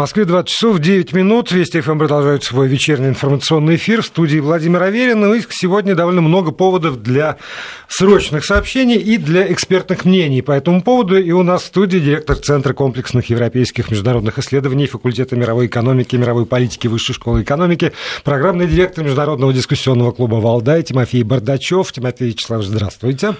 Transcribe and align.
Москве 0.00 0.24
20 0.24 0.48
часов 0.48 0.78
9 0.78 1.12
минут. 1.12 1.52
Вести 1.52 1.82
ФМ 1.82 1.98
продолжает 1.98 2.42
свой 2.42 2.68
вечерний 2.68 3.08
информационный 3.08 3.76
эфир 3.76 4.00
в 4.00 4.06
студии 4.06 4.38
Владимира 4.38 4.86
Аверина. 4.86 5.34
И 5.34 5.42
сегодня 5.50 5.94
довольно 5.94 6.22
много 6.22 6.52
поводов 6.52 7.02
для 7.02 7.36
срочных 7.86 8.46
сообщений 8.46 8.96
и 8.96 9.18
для 9.18 9.52
экспертных 9.52 10.06
мнений 10.06 10.40
по 10.40 10.52
этому 10.52 10.80
поводу. 10.80 11.18
И 11.18 11.30
у 11.32 11.42
нас 11.42 11.64
в 11.64 11.66
студии 11.66 11.98
директор 11.98 12.36
Центра 12.36 12.72
комплексных 12.72 13.28
европейских 13.28 13.90
международных 13.90 14.38
исследований 14.38 14.86
Факультета 14.86 15.36
мировой 15.36 15.66
экономики, 15.66 16.16
мировой 16.16 16.46
политики 16.46 16.86
Высшей 16.86 17.14
школы 17.14 17.42
экономики, 17.42 17.92
программный 18.24 18.68
директор 18.68 19.04
Международного 19.04 19.52
дискуссионного 19.52 20.12
клуба 20.12 20.36
«Валдай» 20.36 20.82
Тимофей 20.82 21.24
Бардачев. 21.24 21.92
Тимофей 21.92 22.28
Вячеславович, 22.28 22.68
здравствуйте. 22.68 23.34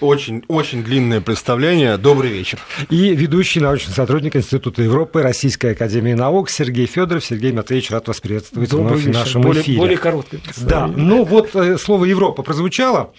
Очень, 0.00 0.44
очень 0.46 0.84
длинное 0.84 1.20
представление. 1.20 1.96
Добрый 1.96 2.30
вечер. 2.30 2.60
И 2.88 3.16
ведущий 3.16 3.58
научный 3.58 3.94
сотрудник 3.94 4.36
Института 4.36 4.80
Европы 4.80 5.22
Российской 5.22 5.72
академии 5.72 5.87
Академии 5.88 6.12
наук 6.12 6.50
Сергей 6.50 6.84
Федоров. 6.84 7.24
Сергей 7.24 7.50
Матвеевич, 7.50 7.90
рад 7.90 8.08
вас 8.08 8.20
приветствовать 8.20 8.68
Добрый 8.68 8.88
вновь 8.88 9.06
вечер. 9.06 9.10
в 9.10 9.20
нашем 9.20 9.40
более, 9.40 9.62
эфире. 9.62 9.78
Более 9.78 9.96
короткое 9.96 10.40
Да, 10.58 10.86
ну 10.86 11.24
вот 11.24 11.56
э, 11.56 11.78
слово 11.78 12.04
Европа 12.04 12.42
прозвучало. 12.42 13.14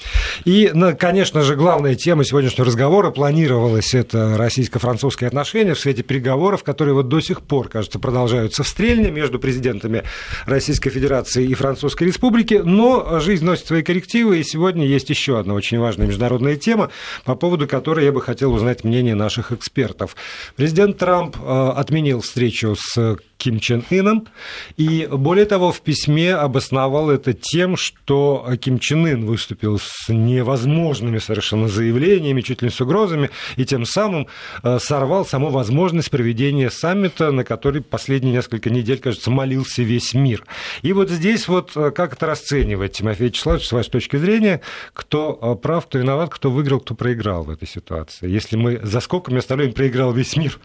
И, 0.46 0.72
конечно 1.00 1.42
же, 1.42 1.56
главная 1.56 1.96
тема 1.96 2.24
сегодняшнего 2.24 2.68
разговора 2.68 3.10
планировалась 3.10 3.96
это 3.96 4.38
российско-французские 4.38 5.30
отношения 5.30 5.74
в 5.74 5.80
свете 5.80 6.04
переговоров, 6.04 6.64
которые 6.64 6.94
вот 6.94 7.08
до 7.08 7.20
сих 7.22 7.42
пор, 7.42 7.70
кажется, 7.70 7.98
продолжаются 7.98 8.62
в 8.62 8.68
Стрельне 8.68 9.10
между 9.10 9.40
президентами 9.40 10.04
Российской 10.46 10.92
Федерации 10.92 11.46
и 11.46 11.56
Французской 11.56 12.04
Республики. 12.04 12.62
Но 12.64 13.20
жизнь 13.20 13.46
носит 13.46 13.66
свои 13.66 13.82
коррективы, 13.82 14.42
и 14.42 14.44
сегодня 14.44 14.86
есть 14.86 15.10
еще 15.10 15.40
одна 15.40 15.56
очень 15.56 15.80
важная 15.80 16.06
международная 16.06 16.56
тема, 16.56 16.92
по 17.26 17.34
поводу 17.34 17.68
которой 17.68 18.06
я 18.06 18.12
бы 18.12 18.22
хотел 18.22 18.54
узнать 18.54 18.84
мнение 18.84 19.16
наших 19.16 19.52
экспертов. 19.52 20.16
Президент 20.56 21.00
Трамп 21.00 21.36
э, 21.36 21.74
отменил 21.76 22.22
встречу 22.22 22.59
встречу 22.60 22.76
с 22.76 23.18
Ким 23.40 23.60
Чен 23.60 23.84
Ыном. 23.90 24.28
И 24.76 25.08
более 25.10 25.46
того, 25.46 25.72
в 25.72 25.80
письме 25.80 26.36
обосновал 26.36 27.10
это 27.10 27.34
тем, 27.34 27.78
что 27.78 28.48
Ким 28.60 28.80
Чен 28.80 29.08
Ын 29.08 29.26
выступил 29.26 29.80
с 29.80 30.10
невозможными 30.10 31.20
совершенно 31.20 31.70
заявлениями, 31.70 32.42
чуть 32.42 32.62
ли 32.62 32.68
не 32.68 32.72
с 32.72 32.82
угрозами, 32.82 33.32
и 33.56 33.66
тем 33.66 33.86
самым 33.86 34.28
э, 34.62 34.78
сорвал 34.80 35.26
саму 35.26 35.50
возможность 35.50 36.12
проведения 36.12 36.70
саммита, 36.70 37.32
на 37.32 37.46
который 37.46 37.82
последние 37.82 38.34
несколько 38.34 38.70
недель, 38.70 39.00
кажется, 39.00 39.32
молился 39.32 39.84
весь 39.84 40.14
мир. 40.14 40.44
И 40.82 40.92
вот 40.92 41.10
здесь 41.10 41.48
вот 41.48 41.72
э, 41.78 41.92
как 41.92 42.14
это 42.14 42.28
расценивать, 42.28 42.92
Тимофей 42.92 43.28
Вячеславович, 43.28 43.68
с 43.68 43.72
вашей 43.72 43.92
точки 43.92 44.18
зрения, 44.18 44.60
кто 44.94 45.40
э, 45.42 45.56
прав, 45.56 45.86
кто 45.86 45.98
виноват, 45.98 46.30
кто 46.30 46.52
выиграл, 46.52 46.82
кто 46.82 46.94
проиграл 46.94 47.44
в 47.44 47.50
этой 47.50 47.70
ситуации? 47.70 48.30
Если 48.30 48.58
мы 48.58 48.82
за 48.84 49.00
сколько 49.00 49.32
мы 49.32 49.38
оставляем 49.38 49.72
проиграл 49.72 50.12
весь 50.12 50.36
мир? 50.36 50.60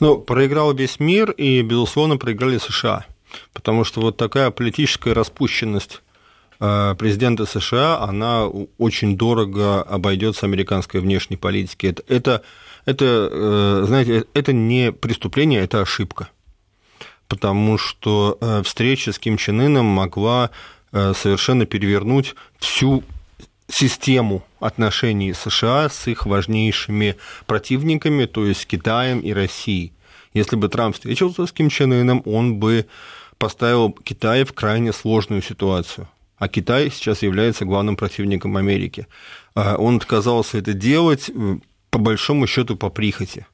Ну, 0.00 0.18
проиграл 0.18 0.74
весь 0.74 1.00
мир, 1.00 1.30
и 1.30 1.62
безусловно, 1.70 2.16
проиграли 2.16 2.58
США. 2.58 3.06
Потому 3.52 3.84
что 3.84 4.00
вот 4.00 4.16
такая 4.16 4.50
политическая 4.50 5.12
распущенность 5.12 6.02
э, 6.58 6.96
президента 6.98 7.46
США, 7.46 8.00
она 8.00 8.46
очень 8.78 9.16
дорого 9.16 9.82
обойдется 9.82 10.46
американской 10.46 11.00
внешней 11.00 11.36
политике. 11.36 11.88
Это, 11.88 12.02
это, 12.08 12.42
это, 12.86 13.28
э, 13.30 13.84
знаете, 13.86 14.24
это 14.34 14.52
не 14.52 14.90
преступление, 14.90 15.60
это 15.60 15.80
ошибка. 15.80 16.28
Потому 17.28 17.78
что 17.78 18.36
э, 18.40 18.62
встреча 18.64 19.12
с 19.12 19.18
Ким 19.20 19.36
Чен 19.36 19.60
Ыном 19.60 19.86
могла 19.86 20.50
совершенно 20.92 21.66
перевернуть 21.66 22.34
всю 22.58 23.04
систему 23.68 24.42
отношений 24.58 25.32
США 25.32 25.88
с 25.88 26.08
их 26.08 26.26
важнейшими 26.26 27.14
противниками, 27.46 28.24
то 28.24 28.44
есть 28.44 28.66
Китаем 28.66 29.20
и 29.20 29.32
Россией. 29.32 29.92
Если 30.32 30.56
бы 30.56 30.68
Трамп 30.68 30.94
встретился 30.94 31.46
с 31.46 31.52
Ким 31.52 31.70
Чен 31.70 31.92
Ыном, 31.92 32.22
он 32.24 32.56
бы 32.56 32.86
поставил 33.38 33.92
Китай 33.92 34.44
в 34.44 34.52
крайне 34.52 34.92
сложную 34.92 35.42
ситуацию. 35.42 36.08
А 36.38 36.48
Китай 36.48 36.90
сейчас 36.90 37.22
является 37.22 37.64
главным 37.64 37.96
противником 37.96 38.56
Америки. 38.56 39.06
А 39.54 39.76
он 39.76 39.96
отказался 39.96 40.58
это 40.58 40.72
делать 40.72 41.30
э, 41.30 41.58
по 41.90 41.98
большому 41.98 42.46
счету 42.46 42.76
по 42.76 42.90
прихоти 42.90 43.46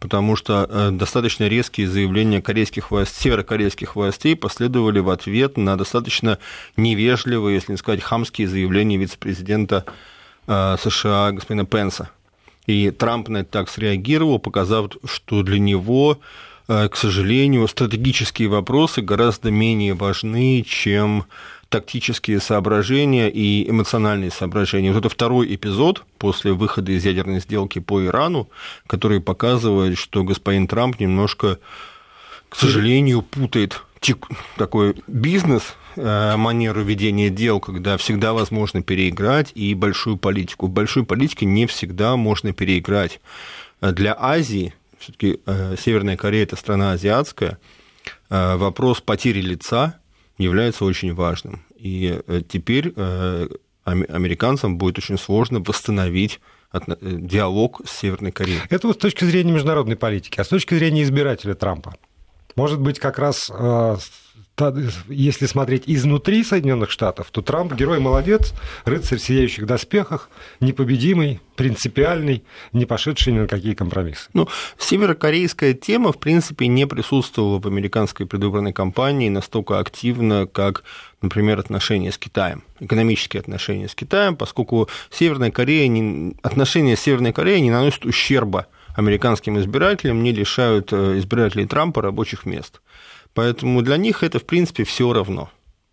потому 0.00 0.34
что 0.34 0.66
э, 0.68 0.90
достаточно 0.90 1.46
резкие 1.46 1.86
заявления 1.86 2.42
корейских 2.42 2.90
власт, 2.90 3.20
северокорейских 3.20 3.94
властей 3.94 4.34
последовали 4.34 4.98
в 4.98 5.10
ответ 5.10 5.56
на 5.56 5.76
достаточно 5.76 6.38
невежливые, 6.76 7.56
если 7.56 7.72
не 7.72 7.78
сказать 7.78 8.02
хамские 8.02 8.48
заявления 8.48 8.96
вице-президента 8.96 9.84
э, 10.46 10.76
США 10.82 11.32
господина 11.32 11.66
Пенса. 11.66 12.10
И 12.70 12.92
Трамп 12.92 13.28
на 13.28 13.38
это 13.38 13.50
так 13.50 13.68
среагировал, 13.68 14.38
показав, 14.38 14.92
что 15.04 15.42
для 15.42 15.58
него, 15.58 16.20
э, 16.68 16.88
к 16.88 16.94
сожалению, 16.96 17.66
стратегические 17.66 18.46
вопросы 18.48 19.02
гораздо 19.02 19.50
менее 19.50 19.94
важны, 19.94 20.64
чем 20.64 21.24
тактические 21.68 22.40
соображения 22.40 23.28
и 23.28 23.68
эмоциональные 23.68 24.30
соображения. 24.30 24.92
Вот 24.92 25.00
это 25.00 25.08
второй 25.08 25.52
эпизод 25.52 26.04
после 26.18 26.52
выхода 26.52 26.92
из 26.92 27.04
ядерной 27.04 27.40
сделки 27.40 27.80
по 27.80 28.04
Ирану, 28.04 28.48
который 28.86 29.20
показывает, 29.20 29.98
что 29.98 30.22
господин 30.22 30.68
Трамп 30.68 31.00
немножко, 31.00 31.58
к 32.48 32.54
сожалению, 32.54 33.22
путает 33.22 33.82
такой 34.56 34.94
бизнес, 35.08 35.74
манеру 35.96 36.82
ведения 36.82 37.30
дел, 37.30 37.60
когда 37.60 37.96
всегда 37.96 38.32
возможно 38.32 38.82
переиграть, 38.82 39.52
и 39.54 39.74
большую 39.74 40.16
политику. 40.16 40.66
В 40.66 40.70
большой 40.70 41.04
политике 41.04 41.46
не 41.46 41.66
всегда 41.66 42.16
можно 42.16 42.52
переиграть. 42.52 43.20
Для 43.80 44.14
Азии, 44.18 44.74
все-таки 45.00 45.40
э, 45.46 45.76
Северная 45.78 46.16
Корея 46.16 46.42
это 46.42 46.56
страна 46.56 46.92
азиатская, 46.92 47.58
э, 48.28 48.56
вопрос 48.56 49.00
потери 49.00 49.40
лица 49.40 49.98
является 50.36 50.84
очень 50.84 51.14
важным. 51.14 51.64
И 51.76 52.20
э, 52.26 52.42
теперь 52.46 52.92
э, 52.94 53.48
американцам 53.84 54.76
будет 54.76 54.98
очень 54.98 55.18
сложно 55.18 55.60
восстановить 55.60 56.40
э, 56.72 56.78
диалог 57.00 57.80
с 57.86 57.98
Северной 57.98 58.32
Кореей. 58.32 58.60
Это 58.68 58.86
вот 58.86 58.96
с 58.96 59.00
точки 59.00 59.24
зрения 59.24 59.52
международной 59.52 59.96
политики, 59.96 60.38
а 60.38 60.44
с 60.44 60.48
точки 60.48 60.74
зрения 60.74 61.02
избирателя 61.02 61.54
Трампа. 61.54 61.94
Может 62.56 62.80
быть, 62.80 62.98
как 62.98 63.18
раз 63.18 63.50
если 65.08 65.46
смотреть 65.46 65.84
изнутри 65.86 66.44
Соединенных 66.44 66.90
Штатов, 66.90 67.28
то 67.30 67.42
Трамп 67.42 67.74
герой 67.74 68.00
молодец, 68.00 68.52
рыцарь 68.84 69.18
в 69.18 69.22
сияющих 69.22 69.66
доспехах, 69.66 70.30
непобедимый, 70.60 71.40
принципиальный, 71.56 72.42
не 72.72 72.86
пошедший 72.86 73.32
ни 73.32 73.40
на 73.40 73.46
какие 73.46 73.74
компромиссы. 73.74 74.30
Ну, 74.32 74.48
северокорейская 74.78 75.74
тема, 75.74 76.12
в 76.12 76.18
принципе, 76.18 76.66
не 76.66 76.86
присутствовала 76.86 77.58
в 77.58 77.66
американской 77.66 78.26
предвыборной 78.26 78.72
кампании 78.72 79.28
настолько 79.28 79.78
активно, 79.78 80.46
как 80.46 80.84
например, 81.22 81.58
отношения 81.58 82.12
с 82.12 82.18
Китаем, 82.18 82.64
экономические 82.80 83.40
отношения 83.40 83.88
с 83.88 83.94
Китаем, 83.94 84.36
поскольку 84.36 84.88
Северная 85.10 85.50
Корея 85.50 85.86
не, 85.88 86.34
отношения 86.42 86.96
с 86.96 87.00
Северной 87.00 87.32
Кореей 87.32 87.60
не 87.60 87.70
наносят 87.70 88.06
ущерба 88.06 88.66
американским 89.00 89.58
избирателям, 89.58 90.22
не 90.22 90.32
лишают 90.32 90.92
э, 90.92 91.18
избирателей 91.18 91.66
Трампа 91.66 92.02
рабочих 92.02 92.46
мест. 92.46 92.80
Поэтому 93.34 93.82
для 93.82 93.96
них 93.96 94.22
это, 94.22 94.38
в 94.38 94.44
принципе, 94.44 94.84
все 94.84 95.12
равно. 95.12 95.50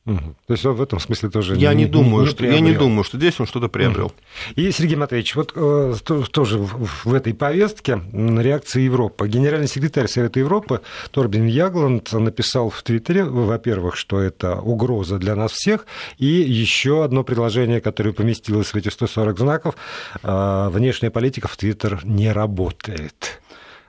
Угу. 0.08 0.36
То 0.48 0.54
есть 0.54 0.64
в 0.64 0.82
этом 0.82 1.02
смысле 1.02 1.30
тоже 1.30 1.58
я 1.58 1.74
не, 1.74 1.84
не 1.84 1.90
думаю, 1.90 2.24
не, 2.24 2.30
что 2.32 2.46
я 2.46 2.62
не 2.62 2.72
думаю, 2.72 3.04
что 3.04 3.18
здесь 3.18 3.38
он 3.42 3.46
что-то 3.46 3.68
приобрел. 3.68 4.14
И 4.56 4.72
Сергей 4.72 4.96
Матвеевич, 4.96 5.36
вот 5.36 5.52
э, 5.54 5.96
тоже 6.32 6.60
в, 6.60 7.06
в 7.06 7.14
этой 7.14 7.34
повестке 7.34 8.02
реакция 8.14 8.84
Европы. 8.84 9.28
Генеральный 9.28 9.68
секретарь 9.68 10.08
Совета 10.08 10.40
Европы 10.40 10.80
Торбин 11.12 11.46
Ягланд 11.46 12.14
написал 12.14 12.70
в 12.70 12.82
Твиттере, 12.84 13.26
во-первых, 13.26 13.98
что 13.98 14.22
это 14.22 14.56
угроза 14.56 15.18
для 15.18 15.36
нас 15.36 15.52
всех, 15.52 15.86
и 16.18 16.26
еще 16.26 17.04
одно 17.04 17.26
предложение, 17.26 17.82
которое 17.82 18.14
поместилось 18.14 18.68
в 18.68 18.76
эти 18.76 18.88
140 18.88 19.38
знаков: 19.38 19.76
э, 20.24 20.70
внешняя 20.72 21.10
политика 21.10 21.50
в 21.50 21.58
Твиттер 21.58 22.00
не 22.06 22.32
работает. 22.32 23.42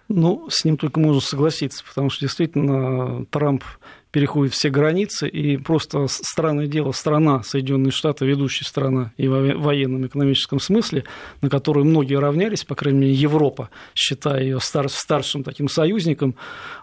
Ну, 0.09 0.49
с 0.51 0.65
ним 0.65 0.79
только 0.79 0.99
можно 0.99 1.21
согласиться, 1.21 1.85
потому 1.87 2.09
что 2.11 2.23
действительно 2.23 3.27
Трамп 3.27 3.63
переходит 4.11 4.55
все 4.55 4.71
границы, 4.71 5.29
и 5.29 5.57
просто 5.57 6.07
странное 6.09 6.67
дело, 6.67 6.93
страна, 6.93 7.43
Соединенные 7.43 7.93
Штаты, 7.93 8.25
ведущая 8.27 8.65
страна 8.65 9.13
и 9.17 9.29
в 9.29 9.59
военном 9.59 10.07
экономическом 10.07 10.61
смысле, 10.61 11.05
на 11.43 11.51
которую 11.51 11.85
многие 11.85 12.19
равнялись, 12.19 12.65
по 12.65 12.75
крайней 12.75 13.01
мере, 13.01 13.13
Европа, 13.13 13.71
считая 13.95 14.43
ее 14.43 14.61
стар, 14.61 14.89
старшим 14.89 15.43
таким 15.43 15.69
союзником, 15.69 16.37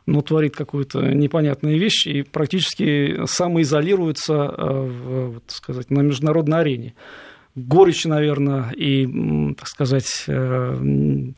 но 0.05 0.21
творит 0.21 0.55
какую-то 0.55 1.01
непонятную 1.01 1.79
вещь 1.79 2.05
и 2.05 2.21
практически 2.21 3.25
самоизолируется, 3.25 4.33
э, 4.33 5.31
вот, 5.33 5.43
сказать, 5.47 5.89
на 5.89 6.01
международной 6.01 6.59
арене. 6.59 6.93
Горечь, 7.55 8.05
наверное, 8.05 8.71
и, 8.71 9.53
так 9.55 9.67
сказать, 9.67 10.25
э, 10.27 11.31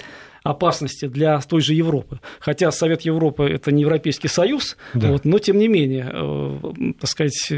опасности 0.49 1.07
для 1.07 1.39
той 1.41 1.61
же 1.61 1.73
Европы. 1.73 2.19
Хотя 2.39 2.71
Совет 2.71 3.01
Европы– 3.01 3.43
это 3.53 3.71
не 3.71 3.81
Европейский 3.81 4.27
Союз, 4.27 4.77
да. 4.93 5.11
вот, 5.11 5.25
но 5.25 5.39
тем 5.39 5.57
не 5.57 5.67
менее, 5.67 6.09
э, 6.11 6.93
так 6.99 7.09
сказать, 7.09 7.53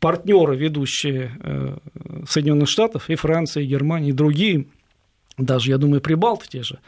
партнеры, 0.00 0.56
ведущие 0.56 1.32
э, 1.42 1.76
Соединенных 2.28 2.68
Штатов, 2.68 3.10
и 3.10 3.14
Франция, 3.14 3.62
и 3.62 3.66
Германия, 3.66 4.10
и 4.10 4.12
другие, 4.12 4.66
даже, 5.36 5.70
я 5.70 5.78
думаю, 5.78 6.00
прибалты 6.00 6.46
те 6.48 6.62
же, 6.62 6.78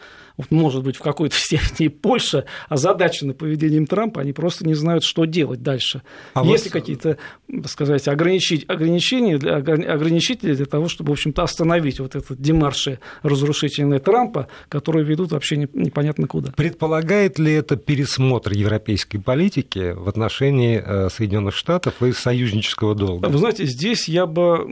может 0.50 0.82
быть, 0.82 0.96
в 0.96 1.00
какой-то 1.00 1.36
степени 1.38 1.88
Польша 1.88 2.44
озадачена 2.68 3.32
поведением 3.32 3.86
Трампа, 3.86 4.20
они 4.20 4.32
просто 4.32 4.66
не 4.66 4.74
знают, 4.74 5.04
что 5.04 5.24
делать 5.24 5.62
дальше. 5.62 6.02
А 6.34 6.44
Есть 6.44 6.64
вот... 6.64 6.72
какие-то, 6.72 7.18
сказать, 7.66 8.06
ограничить, 8.08 8.68
ограничения, 8.68 9.36
ограничители 9.36 10.54
для 10.54 10.66
того, 10.66 10.88
чтобы, 10.88 11.10
в 11.10 11.12
общем-то, 11.12 11.42
остановить 11.42 12.00
вот 12.00 12.14
этот 12.16 12.40
демарши 12.40 12.98
разрушительные 13.22 14.00
Трампа, 14.00 14.48
которые 14.68 15.04
ведут 15.04 15.32
вообще 15.32 15.56
непонятно 15.56 16.26
куда? 16.26 16.52
Предполагает 16.52 17.38
ли 17.38 17.52
это 17.52 17.76
пересмотр 17.76 18.52
европейской 18.52 19.18
политики 19.18 19.92
в 19.92 20.08
отношении 20.08 20.82
э, 20.84 21.08
Соединенных 21.10 21.54
Штатов 21.54 22.02
и 22.02 22.12
союзнического 22.12 22.94
долга? 22.94 23.26
Вы 23.26 23.38
знаете, 23.38 23.66
здесь 23.66 24.08
я 24.08 24.26
бы 24.26 24.64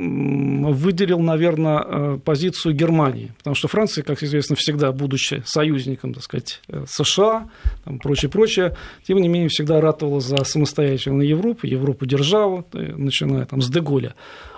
выделил, 0.73 1.21
наверное, 1.21 1.85
э, 1.85 2.19
позицию 2.23 2.75
Германии, 2.75 3.33
потому 3.39 3.55
что 3.55 3.69
Франция, 3.69 4.05
как 4.05 4.23
известно, 4.23 4.57
всегда, 4.57 4.93
будучи 4.93 5.43
союзником, 5.55 6.13
так 6.13 6.23
сказать, 6.23 6.61
э, 6.69 6.85
США, 6.87 7.49
там, 7.85 7.99
прочее, 7.99 8.31
прочее, 8.31 8.77
тем 9.07 9.19
не 9.19 9.29
менее 9.29 9.49
всегда 9.49 9.81
ратовала 9.81 10.21
за 10.21 10.45
самостоятельную 10.45 11.27
Европу, 11.27 11.67
Европу 11.67 12.07
державу, 12.07 12.67
начиная 12.73 13.47
там 13.47 13.61
с 13.63 13.71
Деголя. 13.71 14.15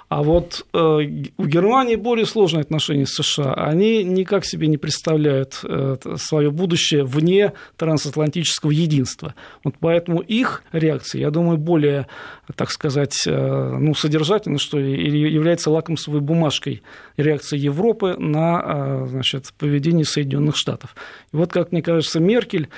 А 0.09 0.23
вот 0.23 0.65
э, 0.73 0.79
у 0.79 1.47
Германии 1.47 1.97
более 1.97 2.27
сложные 2.27 2.63
отношения 2.63 3.07
с 3.07 3.15
США. 3.15 3.55
Они 3.55 4.05
никак 4.05 4.45
себе 4.45 4.69
не 4.69 4.77
представляют 4.77 5.61
э, 5.65 5.97
свое 6.17 6.53
будущее 6.53 7.03
вне 7.03 7.53
трансатлантического 7.77 8.71
единства. 8.71 9.35
Вот 9.65 9.75
поэтому 9.81 10.21
их 10.21 10.63
реакция, 10.71 11.23
я 11.23 11.31
думаю, 11.31 11.59
более, 11.59 12.07
так 12.55 12.71
сказать, 12.71 13.27
э, 13.27 13.77
ну, 13.79 13.95
содержательной, 13.95 14.59
что 14.59 14.79
является 14.79 15.71
лакмусовой 15.71 16.21
бумажкой 16.21 16.83
реакции 17.17 17.59
Европы 17.59 18.15
на 18.17 19.07
значит, 19.07 19.53
поведение 19.59 20.05
Соединенных 20.05 20.57
Штатов. 20.57 20.95
И 21.33 21.37
вот, 21.37 21.53
как 21.53 21.73
мне 21.73 21.83
кажется, 21.83 22.21
Меркель 22.21 22.69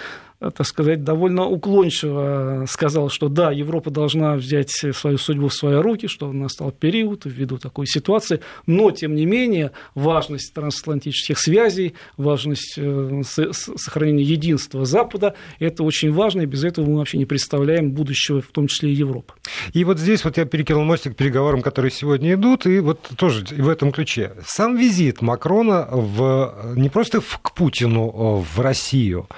так 0.40 0.66
сказать, 0.66 1.02
довольно 1.02 1.46
уклончиво 1.46 2.64
сказал, 2.68 3.08
что 3.08 3.28
да, 3.28 3.50
Европа 3.50 3.90
должна 3.90 4.36
взять 4.36 4.70
свою 4.70 5.18
судьбу 5.18 5.48
в 5.48 5.54
свои 5.54 5.76
руки, 5.76 6.06
что 6.06 6.32
настал 6.32 6.70
период 6.70 7.22
ввиду 7.24 7.58
такой 7.58 7.86
ситуации, 7.86 8.40
но, 8.66 8.90
тем 8.92 9.14
не 9.14 9.26
менее, 9.26 9.72
важность 9.94 10.54
трансатлантических 10.54 11.38
связей, 11.38 11.94
важность 12.16 12.74
э, 12.76 13.22
сохранения 13.24 14.22
единства 14.22 14.84
Запада, 14.84 15.34
это 15.58 15.82
очень 15.82 16.12
важно, 16.12 16.42
и 16.42 16.46
без 16.46 16.62
этого 16.62 16.88
мы 16.88 16.98
вообще 16.98 17.18
не 17.18 17.26
представляем 17.26 17.90
будущего, 17.90 18.40
в 18.40 18.48
том 18.48 18.68
числе 18.68 18.92
и 18.92 18.94
Европы. 18.94 19.34
И 19.72 19.84
вот 19.84 19.98
здесь 19.98 20.24
вот 20.24 20.36
я 20.36 20.44
перекинул 20.44 20.84
мостик 20.84 21.14
к 21.14 21.16
переговорам, 21.16 21.62
которые 21.62 21.90
сегодня 21.90 22.34
идут, 22.34 22.66
и 22.66 22.78
вот 22.78 23.00
тоже 23.16 23.44
в 23.44 23.68
этом 23.68 23.90
ключе. 23.90 24.32
Сам 24.46 24.76
визит 24.76 25.20
Макрона 25.20 25.88
в, 25.90 26.74
не 26.76 26.90
просто 26.90 27.20
в, 27.20 27.40
к 27.42 27.54
Путину 27.54 28.44
в 28.54 28.60
Россию, 28.60 29.28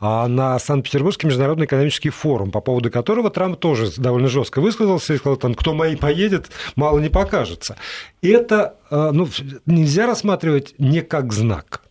а 0.00 0.28
на 0.28 0.49
Санкт-Петербургский 0.58 1.26
международный 1.26 1.66
экономический 1.66 2.10
форум, 2.10 2.50
по 2.50 2.60
поводу 2.60 2.90
которого 2.90 3.30
Трамп 3.30 3.58
тоже 3.58 3.90
довольно 3.96 4.28
жестко 4.28 4.60
высказался 4.60 5.14
и 5.14 5.18
сказал, 5.18 5.36
там, 5.36 5.54
кто 5.54 5.74
мои 5.74 5.96
поедет, 5.96 6.50
мало 6.76 6.98
не 6.98 7.08
покажется. 7.08 7.76
Это 8.22 8.76
э, 8.90 9.10
ну, 9.12 9.28
нельзя 9.66 10.06
рассматривать 10.06 10.74
не 10.78 11.02
как 11.02 11.32
знак. 11.32 11.82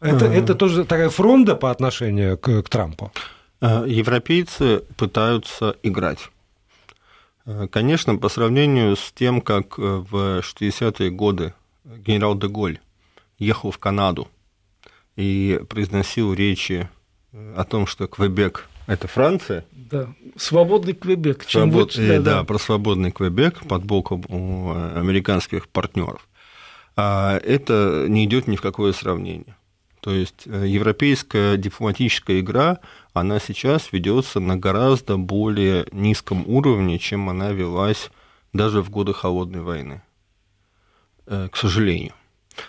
Это, 0.00 0.26
uh-huh. 0.26 0.32
это 0.32 0.54
тоже 0.54 0.84
такая 0.84 1.10
фронта 1.10 1.56
по 1.56 1.70
отношению 1.70 2.38
к, 2.38 2.62
к 2.62 2.68
Трампу. 2.68 3.12
Э, 3.60 3.84
европейцы 3.86 4.82
пытаются 4.96 5.76
играть. 5.82 6.30
Э, 7.46 7.68
конечно, 7.70 8.16
по 8.16 8.28
сравнению 8.28 8.96
с 8.96 9.12
тем, 9.12 9.40
как 9.40 9.76
в 9.76 10.40
60-е 10.40 11.10
годы 11.10 11.52
генерал 11.84 12.36
Деголь 12.36 12.78
ехал 13.38 13.70
в 13.70 13.78
Канаду 13.78 14.28
и 15.16 15.60
произносил 15.68 16.32
речи 16.32 16.88
о 17.32 17.64
том, 17.64 17.86
что 17.86 18.06
Квебек– 18.06 18.68
это 18.86 19.08
Франция. 19.08 19.64
Да, 19.72 20.08
свободный 20.36 20.94
Квебек. 20.94 21.46
Чем 21.46 21.70
Свобод... 21.70 21.84
больше, 21.84 22.06
да, 22.06 22.16
да, 22.18 22.34
да, 22.38 22.44
про 22.44 22.58
свободный 22.58 23.12
Квебек 23.12 23.60
под 23.66 23.84
боком 23.84 24.24
у 24.28 24.72
американских 24.72 25.68
партнеров. 25.68 26.28
А 26.96 27.38
это 27.38 28.06
не 28.08 28.24
идет 28.24 28.46
ни 28.46 28.56
в 28.56 28.60
какое 28.60 28.92
сравнение. 28.92 29.56
То 30.00 30.12
есть 30.12 30.46
э, 30.46 30.66
европейская 30.66 31.56
дипломатическая 31.56 32.40
игра, 32.40 32.80
она 33.12 33.38
сейчас 33.38 33.92
ведется 33.92 34.40
на 34.40 34.56
гораздо 34.56 35.18
более 35.18 35.86
низком 35.92 36.44
уровне, 36.48 36.98
чем 36.98 37.28
она 37.28 37.52
велась 37.52 38.10
даже 38.52 38.82
в 38.82 38.90
годы 38.90 39.12
холодной 39.12 39.60
войны, 39.60 40.02
э, 41.26 41.48
к 41.52 41.56
сожалению. 41.56 42.14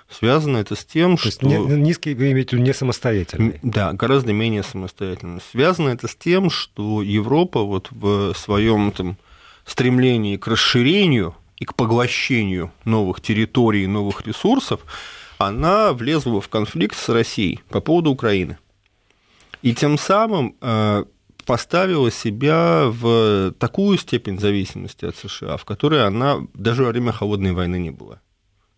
Связано 0.10 0.58
это 0.58 0.76
с 0.76 0.86
тем, 0.86 1.18
То 1.18 1.32
что... 1.32 1.46
Низкий, 1.48 2.14
вы 2.14 2.32
имеете 2.32 2.52
в 2.52 2.54
виду, 2.54 2.64
не 2.64 2.74
самостоятельный. 2.74 3.60
Да, 3.64 3.94
гораздо 3.94 4.34
менее 4.34 4.64
самостоятельный. 4.64 5.42
Связано 5.52 5.90
это 5.90 6.08
с 6.08 6.16
тем, 6.16 6.50
что 6.50 7.02
Европа 7.02 7.62
вот 7.62 7.88
в 7.92 8.34
своем 8.34 8.92
там, 8.92 9.18
стремлении 9.66 10.38
к 10.38 10.48
расширению 10.48 11.36
и 11.58 11.66
к 11.66 11.76
поглощению 11.76 12.72
новых 12.86 13.22
территорий, 13.22 13.88
новых 13.88 14.26
ресурсов, 14.26 14.82
она 15.38 15.94
влезла 15.94 16.42
в 16.42 16.50
конфликт 16.50 16.96
с 16.98 17.10
Россией 17.10 17.62
по 17.70 17.82
поводу 17.82 18.12
Украины. 18.12 18.58
И 19.62 19.74
тем 19.74 19.98
самым 19.98 20.56
э, 20.62 21.06
поставила 21.46 22.12
себя 22.12 22.86
в 22.88 23.54
такую 23.60 23.98
степень 23.98 24.40
зависимости 24.40 25.06
от 25.06 25.16
США, 25.18 25.58
в 25.58 25.66
которой 25.66 26.06
она 26.06 26.40
даже 26.54 26.84
во 26.84 26.90
время 26.90 27.12
холодной 27.12 27.54
войны 27.54 27.78
не 27.78 27.92
была 27.92 28.20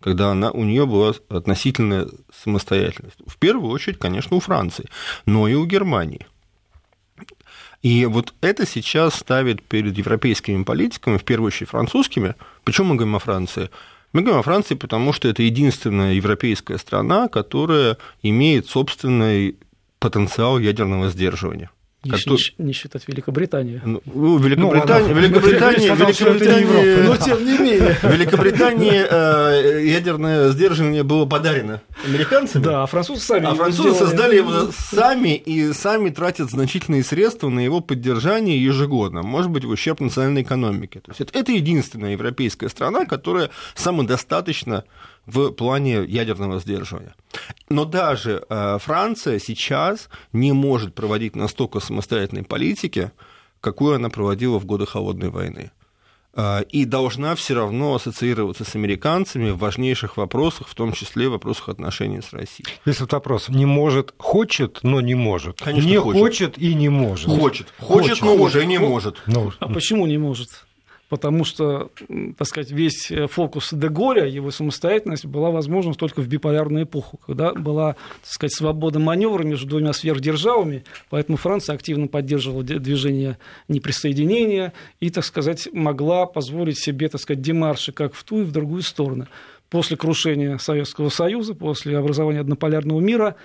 когда 0.03 0.31
она, 0.31 0.51
у 0.51 0.65
нее 0.65 0.85
была 0.85 1.13
относительная 1.29 2.07
самостоятельность. 2.43 3.17
В 3.25 3.37
первую 3.37 3.71
очередь, 3.71 3.99
конечно, 3.99 4.35
у 4.35 4.41
Франции, 4.41 4.89
но 5.25 5.47
и 5.47 5.53
у 5.53 5.65
Германии. 5.65 6.27
И 7.81 8.05
вот 8.05 8.33
это 8.41 8.65
сейчас 8.65 9.15
ставит 9.15 9.63
перед 9.63 9.97
европейскими 9.97 10.63
политиками, 10.63 11.17
в 11.17 11.23
первую 11.23 11.47
очередь 11.47 11.69
французскими, 11.69 12.35
почему 12.65 12.89
мы 12.89 12.95
говорим 12.95 13.15
о 13.15 13.19
Франции? 13.19 13.69
Мы 14.11 14.21
говорим 14.21 14.41
о 14.41 14.43
Франции, 14.43 14.75
потому 14.75 15.13
что 15.13 15.29
это 15.29 15.41
единственная 15.41 16.13
европейская 16.13 16.77
страна, 16.77 17.29
которая 17.29 17.97
имеет 18.21 18.67
собственный 18.67 19.57
потенциал 19.99 20.59
ядерного 20.59 21.09
сдерживания. 21.09 21.69
Не, 22.03 22.11
который... 22.11 22.53
не 22.57 22.73
считать 22.73 23.07
Великобританию. 23.07 23.81
Ну, 23.85 24.01
ну 24.05 24.37
Великобритания, 24.37 25.07
ну, 25.07 25.21
Великобритания, 25.21 25.95
Великобритания, 25.95 27.03
но 27.03 27.15
тем 27.15 27.45
не 27.45 27.57
менее. 27.57 27.97
Великобритании 28.03 29.05
э, 29.09 29.85
ядерное 29.85 30.49
сдерживание 30.49 31.03
было 31.03 31.25
подарено 31.25 31.81
американцами. 32.05 32.61
Да, 32.61 32.83
а 32.83 32.87
французы 32.87 33.21
сами. 33.21 33.45
А 33.45 33.55
французы 33.55 33.97
создали 33.97 34.35
его 34.35 34.69
сами 34.71 35.35
и 35.35 35.71
сами 35.71 36.09
тратят 36.09 36.51
значительные 36.51 37.03
средства 37.05 37.47
на 37.47 37.61
его 37.61 37.79
поддержание 37.79 38.61
ежегодно, 38.61 39.23
может 39.23 39.49
быть, 39.49 39.63
в 39.63 39.69
ущерб 39.69 40.01
национальной 40.01 40.41
экономике. 40.41 40.99
То 40.99 41.11
есть 41.11 41.21
это, 41.21 41.39
это 41.39 41.53
единственная 41.53 42.11
европейская 42.11 42.67
страна, 42.67 43.05
которая 43.05 43.49
самодостаточно 43.75 44.83
в 45.25 45.51
плане 45.51 46.03
ядерного 46.05 46.59
сдерживания. 46.59 47.15
Но 47.69 47.85
даже 47.85 48.43
э, 48.49 48.77
Франция 48.79 49.39
сейчас 49.39 50.09
не 50.33 50.51
может 50.51 50.93
проводить 50.93 51.35
настолько 51.35 51.79
самостоятельной 51.79 52.43
политики, 52.43 53.11
какую 53.61 53.95
она 53.95 54.09
проводила 54.09 54.59
в 54.59 54.65
годы 54.65 54.85
Холодной 54.85 55.29
войны 55.29 55.71
э, 56.35 56.63
и 56.69 56.85
должна 56.85 57.35
все 57.35 57.53
равно 57.53 57.95
ассоциироваться 57.95 58.65
с 58.65 58.75
американцами 58.75 59.51
в 59.51 59.57
важнейших 59.57 60.17
вопросах, 60.17 60.67
в 60.67 60.75
том 60.75 60.91
числе 60.91 61.29
в 61.29 61.31
вопросах 61.31 61.69
отношений 61.69 62.21
с 62.21 62.33
Россией. 62.33 62.67
Здесь 62.85 62.99
вот 62.99 63.13
вопрос. 63.13 63.49
Не 63.49 63.65
может, 63.65 64.13
хочет, 64.17 64.79
но 64.83 64.99
не 64.99 65.15
может. 65.15 65.61
Конечно, 65.61 65.87
не 65.87 65.97
хочет. 65.97 66.21
хочет 66.21 66.57
и 66.57 66.73
не 66.75 66.89
может. 66.89 67.27
Хочет, 67.27 67.73
хочет, 67.79 68.19
хочет 68.19 68.21
но 68.21 68.35
уже 68.35 68.65
не 68.65 68.77
может. 68.77 69.21
Ну, 69.25 69.53
а 69.59 69.69
почему 69.69 70.05
не 70.05 70.17
может? 70.17 70.49
Потому 71.09 71.43
что, 71.43 71.91
так 72.37 72.47
сказать, 72.47 72.71
весь 72.71 73.11
фокус 73.29 73.69
Деголя, 73.71 74.25
его 74.25 74.51
самостоятельность 74.51 75.25
была 75.25 75.51
возможна 75.51 75.93
только 75.93 76.21
в 76.21 76.27
биполярную 76.27 76.85
эпоху, 76.85 77.19
когда 77.25 77.53
была, 77.53 77.93
так 78.21 78.31
сказать, 78.31 78.53
свобода 78.53 78.99
маневра 78.99 79.43
между 79.43 79.67
двумя 79.67 79.93
сверхдержавами, 79.93 80.83
поэтому 81.09 81.37
Франция 81.37 81.75
активно 81.75 82.07
поддерживала 82.07 82.63
движение 82.63 83.37
неприсоединения 83.67 84.73
и, 84.99 85.09
так 85.09 85.25
сказать, 85.25 85.69
могла 85.71 86.25
позволить 86.25 86.79
себе, 86.79 87.09
так 87.09 87.21
сказать, 87.21 87.41
демарши 87.41 87.91
как 87.91 88.15
в 88.15 88.23
ту 88.23 88.41
и 88.41 88.43
в 88.43 88.51
другую 88.51 88.81
сторону. 88.81 89.27
После 89.69 89.97
крушения 89.97 90.57
Советского 90.57 91.09
Союза, 91.09 91.55
после 91.55 91.97
образования 91.97 92.41
однополярного 92.41 92.99
мира, 92.99 93.35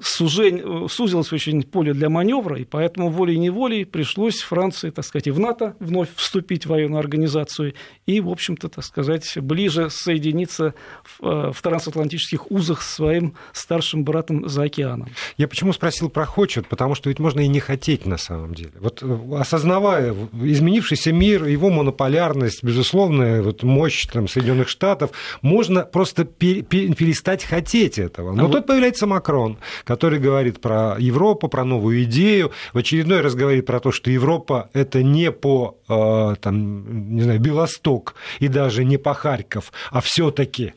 сужень, 0.00 0.88
сузилось 0.88 1.32
очень 1.32 1.62
поле 1.62 1.92
для 1.94 2.08
маневра, 2.08 2.58
и 2.58 2.64
поэтому 2.64 3.10
волей-неволей 3.10 3.84
пришлось 3.84 4.40
Франции, 4.40 4.90
так 4.90 5.04
сказать, 5.04 5.26
и 5.26 5.30
в 5.30 5.38
НАТО 5.38 5.76
вновь 5.78 6.08
вступить 6.16 6.66
в 6.66 6.70
военную 6.70 6.98
организацию 6.98 7.74
и, 8.06 8.20
в 8.20 8.28
общем-то, 8.28 8.68
так 8.68 8.84
сказать, 8.84 9.38
ближе 9.38 9.90
соединиться 9.90 10.74
в, 11.04 11.24
э, 11.24 11.52
в 11.52 11.62
трансатлантических 11.62 12.50
узах 12.50 12.82
с 12.82 12.94
своим 12.94 13.34
старшим 13.52 14.04
братом 14.04 14.48
за 14.48 14.64
океаном. 14.64 15.08
Я 15.36 15.48
почему 15.48 15.72
спросил 15.72 16.08
про 16.10 16.26
хочет? 16.26 16.66
Потому 16.66 16.94
что 16.94 17.08
ведь 17.08 17.18
можно 17.18 17.40
и 17.40 17.48
не 17.48 17.60
хотеть 17.60 18.06
на 18.06 18.18
самом 18.18 18.54
деле. 18.54 18.72
Вот 18.80 19.02
э, 19.02 19.18
осознавая 19.38 20.14
изменившийся 20.42 21.12
мир, 21.12 21.44
его 21.44 21.70
монополярность, 21.70 22.64
безусловная 22.64 23.42
вот 23.42 23.62
мощь 23.62 24.06
там, 24.06 24.28
Соединенных 24.28 24.68
Штатов, 24.68 25.10
можно 25.42 25.82
просто 25.82 26.24
перестать 26.24 27.44
хотеть 27.44 27.98
этого. 27.98 28.32
Но 28.32 28.44
а 28.44 28.46
тут 28.46 28.54
вот... 28.54 28.66
появляется 28.66 29.06
Макрон, 29.06 29.58
который 29.84 30.18
говорит 30.18 30.60
про 30.60 30.96
Европу, 30.98 31.48
про 31.48 31.64
новую 31.64 32.04
идею, 32.04 32.52
в 32.72 32.78
очередной 32.78 33.20
раз 33.20 33.34
говорит 33.34 33.66
про 33.66 33.80
то, 33.80 33.92
что 33.92 34.10
Европа– 34.10 34.70
это 34.72 35.02
не 35.02 35.30
по, 35.30 35.78
э, 35.88 36.34
там, 36.40 37.14
не 37.14 37.22
знаю, 37.22 37.40
Белосток 37.40 38.14
и 38.40 38.48
даже 38.48 38.84
не 38.84 38.96
по 38.96 39.14
Харьков, 39.14 39.72
а 39.90 40.00
все 40.00 40.30
таки 40.30 40.74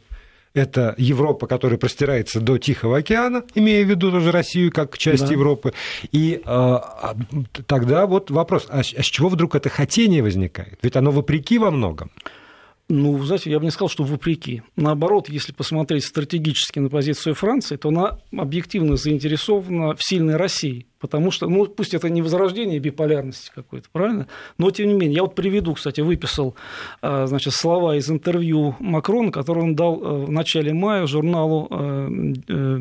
это 0.58 0.96
Европа, 0.98 1.48
которая 1.48 1.78
простирается 1.78 2.40
до 2.42 2.58
Тихого 2.58 2.98
океана, 2.98 3.44
имея 3.56 3.86
в 3.86 3.90
виду 3.90 4.12
тоже 4.12 4.32
Россию 4.32 4.72
как 4.72 4.98
часть 4.98 5.26
да. 5.26 5.32
Европы. 5.32 5.74
И 6.12 6.42
э, 6.44 6.78
тогда 7.68 8.06
вот 8.06 8.32
вопрос, 8.32 8.66
а, 8.70 8.80
а 8.80 8.84
с 8.84 9.06
чего 9.06 9.30
вдруг 9.30 9.56
это 9.56 9.70
хотение 9.70 10.24
возникает? 10.24 10.80
Ведь 10.82 10.96
оно 10.96 11.12
вопреки 11.12 11.60
во 11.60 11.72
многом. 11.72 12.12
Ну, 12.90 13.22
знаете, 13.24 13.52
я 13.52 13.60
бы 13.60 13.66
не 13.66 13.72
сказал, 13.72 13.90
что 13.90 14.04
вопреки. 14.04 14.62
Наоборот, 14.78 15.28
если 15.28 15.52
посмотреть 15.52 16.06
стратегически 16.06 16.80
на 16.80 16.90
позицию 16.90 17.36
Франции, 17.36 17.76
то 17.76 17.90
она 17.90 18.20
объективно 18.32 18.96
заинтересована 18.96 19.96
в 19.96 20.04
сильной 20.04 20.38
России. 20.38 20.88
Потому 21.00 21.30
что, 21.30 21.48
ну, 21.48 21.66
пусть 21.68 21.94
это 21.94 22.10
не 22.10 22.22
возрождение 22.22 22.80
биполярности 22.80 23.52
какой-то, 23.54 23.88
правильно? 23.92 24.28
Но, 24.58 24.72
тем 24.72 24.88
не 24.88 24.94
менее, 24.94 25.18
я 25.18 25.22
вот 25.24 25.36
приведу, 25.36 25.74
кстати, 25.74 26.02
выписал, 26.02 26.56
а, 27.02 27.28
значит, 27.28 27.54
слова 27.54 27.96
из 27.96 28.10
интервью 28.10 28.76
Макрона, 28.80 29.32
которое 29.32 29.62
он 29.62 29.76
дал 29.76 30.02
э, 30.02 30.26
в 30.26 30.32
начале 30.32 30.74
мая 30.74 31.06
журналу, 31.06 31.68
э, 31.70 32.34
э, 32.48 32.80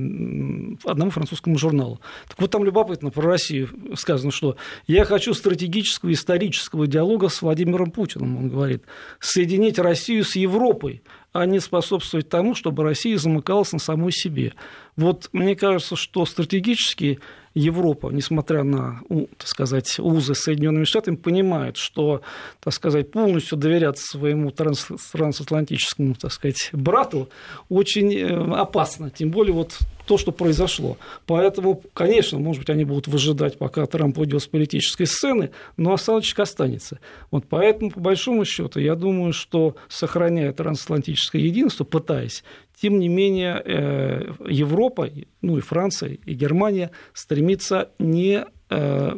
одному 0.85 1.11
французскому 1.11 1.59
журналу. 1.59 2.01
Так 2.29 2.41
вот, 2.41 2.51
там 2.51 2.65
любопытно 2.65 3.11
про 3.11 3.23
Россию 3.23 3.69
сказано, 3.95 4.31
что 4.31 4.57
«я 4.87 5.05
хочу 5.05 5.35
стратегического 5.35 6.13
исторического 6.13 6.87
диалога 6.87 7.29
с 7.29 7.43
Владимиром 7.43 7.91
Путиным», 7.91 8.37
он 8.39 8.49
говорит, 8.49 8.83
«соединить 9.21 9.79
Россию 9.79 10.25
с 10.25 10.37
Европой, 10.37 11.03
а 11.33 11.45
не 11.45 11.61
способствовать 11.61 12.31
тому, 12.31 12.55
чтобы 12.55 12.83
Россия 12.83 13.19
замыкалась 13.19 13.73
на 13.73 13.79
самой 13.79 14.13
себе». 14.13 14.55
Вот 14.97 15.29
мне 15.33 15.55
кажется, 15.55 15.97
что 15.97 16.25
стратегически 16.25 17.21
Европа, 17.57 18.11
несмотря 18.11 18.65
на, 18.65 19.01
так 19.09 19.49
сказать, 19.49 19.99
узы 19.99 20.35
с 20.35 20.41
Соединенными 20.41 20.85
Штатами, 20.85 21.17
понимает, 21.17 21.79
что, 21.79 22.21
так 22.61 22.75
сказать, 22.75 23.11
полностью 23.11 23.57
доверять 23.57 23.99
своему 23.99 24.51
трансатлантическому, 24.51 26.15
так 26.15 26.33
сказать, 26.33 26.69
брату 26.73 27.31
очень 27.71 28.15
э, 28.15 28.55
опасно. 28.55 29.09
Тем 29.09 29.31
более 29.31 29.55
вот 29.55 29.79
то, 30.07 30.19
что 30.19 30.33
произошло. 30.33 30.99
Поэтому, 31.25 31.83
конечно, 31.95 32.39
может 32.39 32.61
быть, 32.61 32.71
они 32.71 32.85
будут 32.85 33.09
выжидать, 33.09 33.59
пока 33.59 33.87
Трамп 33.87 34.19
уйдет 34.19 34.43
с 34.43 34.47
политической 34.47 35.07
сцены, 35.07 35.51
но 35.79 35.95
осадочек 35.95 36.39
останется. 36.41 37.01
Вот 37.31 37.47
поэтому, 37.49 37.91
по 37.91 38.01
большому 38.01 38.45
счету, 38.45 38.81
я 38.81 38.95
думаю, 38.95 39.33
что 39.33 39.77
сохраняя 39.89 40.53
трансатлантическое 40.53 41.41
единство, 41.41 41.85
пытаясь, 41.85 42.45
тем 42.81 42.99
не 42.99 43.09
менее, 43.09 43.63
э, 43.65 44.33
Европа, 44.49 45.11
ну 45.41 45.59
и 45.59 45.61
Франция, 45.61 46.19
и 46.25 46.35
Германия 46.35 46.91
стремится 47.15 47.91
не 47.99 48.45
э, 48.71 49.13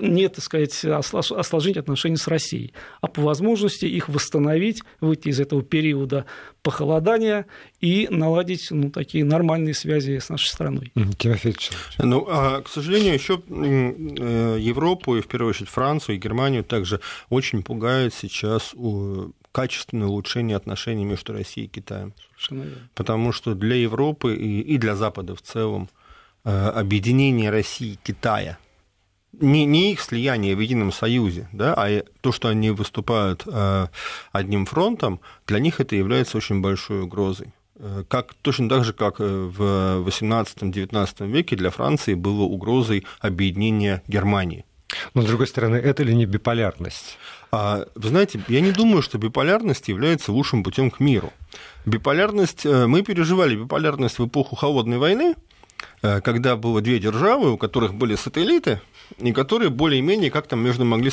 не, 0.00 0.28
так 0.28 0.42
сказать, 0.42 0.84
осложнить 0.84 1.76
отношения 1.76 2.16
с 2.16 2.28
Россией, 2.28 2.72
а 3.00 3.08
по 3.08 3.22
возможности 3.22 3.84
их 3.84 4.08
восстановить, 4.08 4.82
выйти 5.00 5.28
из 5.28 5.40
этого 5.40 5.62
периода 5.62 6.24
похолодания 6.62 7.46
и 7.80 8.08
наладить 8.10 8.68
ну, 8.70 8.90
такие 8.90 9.24
нормальные 9.24 9.74
связи 9.74 10.18
с 10.18 10.28
нашей 10.28 10.48
страной. 10.48 10.92
Ну, 11.98 12.26
а, 12.28 12.62
к 12.62 12.68
сожалению, 12.68 13.14
еще 13.14 13.40
э, 13.48 14.56
Европу 14.58 15.16
и, 15.16 15.20
в 15.20 15.26
первую 15.26 15.50
очередь, 15.50 15.68
Францию 15.68 16.16
и 16.16 16.18
Германию 16.18 16.64
также 16.64 17.00
очень 17.28 17.62
пугает 17.62 18.14
сейчас 18.14 18.74
качественное 19.56 20.06
улучшение 20.06 20.54
отношений 20.54 21.06
между 21.06 21.32
Россией 21.32 21.66
и 21.66 21.70
Китаем. 21.70 22.12
Потому 22.94 23.32
что 23.32 23.54
для 23.54 23.76
Европы 23.76 24.36
и, 24.36 24.60
и 24.60 24.76
для 24.76 24.94
Запада 24.94 25.34
в 25.34 25.40
целом 25.40 25.88
э, 26.44 26.50
объединение 26.50 27.48
России 27.48 27.92
и 27.94 27.98
Китая 28.02 28.58
не, 29.32 29.64
не 29.64 29.92
их 29.92 30.02
слияние 30.02 30.54
в 30.54 30.60
едином 30.60 30.92
союзе, 30.92 31.48
да, 31.52 31.72
а 31.74 32.04
то, 32.20 32.32
что 32.32 32.48
они 32.48 32.70
выступают 32.70 33.44
э, 33.46 33.86
одним 34.30 34.66
фронтом, 34.66 35.20
для 35.46 35.58
них 35.58 35.80
это 35.80 35.96
является 35.96 36.36
очень 36.36 36.60
большой 36.60 37.00
угрозой. 37.04 37.54
Э, 37.76 38.04
как, 38.08 38.34
точно 38.34 38.68
так 38.68 38.84
же, 38.84 38.92
как 38.92 39.20
в 39.20 40.04
XVIII-XIX 40.06 41.26
веке 41.28 41.56
для 41.56 41.70
Франции 41.70 42.12
было 42.12 42.42
угрозой 42.42 43.06
объединения 43.20 44.02
Германии. 44.06 44.66
Но, 45.14 45.22
с 45.22 45.24
другой 45.24 45.46
стороны, 45.46 45.76
это 45.76 46.02
ли 46.02 46.14
не 46.14 46.26
биполярность? 46.26 47.18
А, 47.52 47.86
вы 47.94 48.08
знаете, 48.08 48.40
я 48.48 48.60
не 48.60 48.72
думаю, 48.72 49.02
что 49.02 49.18
биполярность 49.18 49.88
является 49.88 50.32
лучшим 50.32 50.62
путем 50.62 50.90
к 50.90 51.00
миру. 51.00 51.32
Биполярность, 51.84 52.66
э, 52.66 52.86
мы 52.86 53.02
переживали 53.02 53.56
биполярность 53.56 54.18
в 54.18 54.26
эпоху 54.26 54.56
холодной 54.56 54.98
войны, 54.98 55.36
э, 56.02 56.20
когда 56.20 56.56
было 56.56 56.80
две 56.80 56.98
державы, 56.98 57.52
у 57.52 57.56
которых 57.56 57.94
были 57.94 58.16
сателлиты, 58.16 58.80
и 59.18 59.32
которые 59.32 59.70
более-менее 59.70 60.30
как-то 60.30 60.56
между 60.56 60.84
могли, 60.84 61.10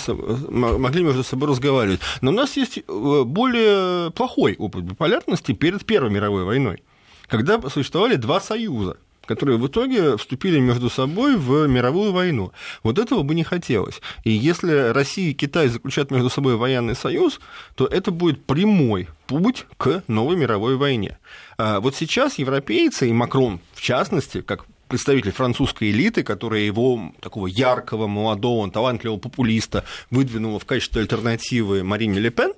могли 0.49 1.03
между 1.03 1.23
собой 1.23 1.49
разговаривать. 1.49 2.01
Но 2.21 2.31
у 2.31 2.33
нас 2.33 2.57
есть 2.57 2.79
э, 2.79 3.23
более 3.25 4.11
плохой 4.11 4.55
опыт 4.57 4.83
биполярности 4.83 5.51
перед 5.51 5.85
Первой 5.85 6.09
мировой 6.09 6.43
войной, 6.43 6.83
когда 7.27 7.61
существовали 7.69 8.15
два 8.15 8.41
союза 8.41 8.97
которые 9.25 9.57
в 9.57 9.67
итоге 9.67 10.17
вступили 10.17 10.59
между 10.59 10.89
собой 10.89 11.35
в 11.35 11.67
мировую 11.67 12.11
войну. 12.11 12.51
Вот 12.83 12.99
этого 12.99 13.23
бы 13.23 13.35
не 13.35 13.43
хотелось. 13.43 14.01
И 14.23 14.31
если 14.31 14.91
Россия 14.91 15.31
и 15.31 15.33
Китай 15.33 15.67
заключат 15.67 16.11
между 16.11 16.29
собой 16.29 16.55
военный 16.55 16.95
союз, 16.95 17.39
то 17.75 17.85
это 17.85 18.11
будет 18.11 18.45
прямой 18.45 19.07
путь 19.27 19.65
к 19.77 20.03
новой 20.07 20.35
мировой 20.35 20.75
войне. 20.75 21.17
А 21.57 21.79
вот 21.79 21.95
сейчас 21.95 22.37
европейцы, 22.37 23.09
и 23.09 23.13
Макрон 23.13 23.59
в 23.73 23.81
частности, 23.81 24.41
как 24.41 24.65
представитель 24.87 25.31
французской 25.31 25.89
элиты, 25.89 26.21
которая 26.23 26.61
его 26.61 27.11
такого 27.19 27.47
яркого, 27.47 28.07
молодого, 28.07 28.69
талантливого 28.69 29.17
популиста 29.17 29.85
выдвинула 30.11 30.59
в 30.59 30.65
качестве 30.65 31.01
альтернативы 31.01 31.83
Марине 31.83 32.19
Ле 32.19 32.29
Пен, 32.29 32.53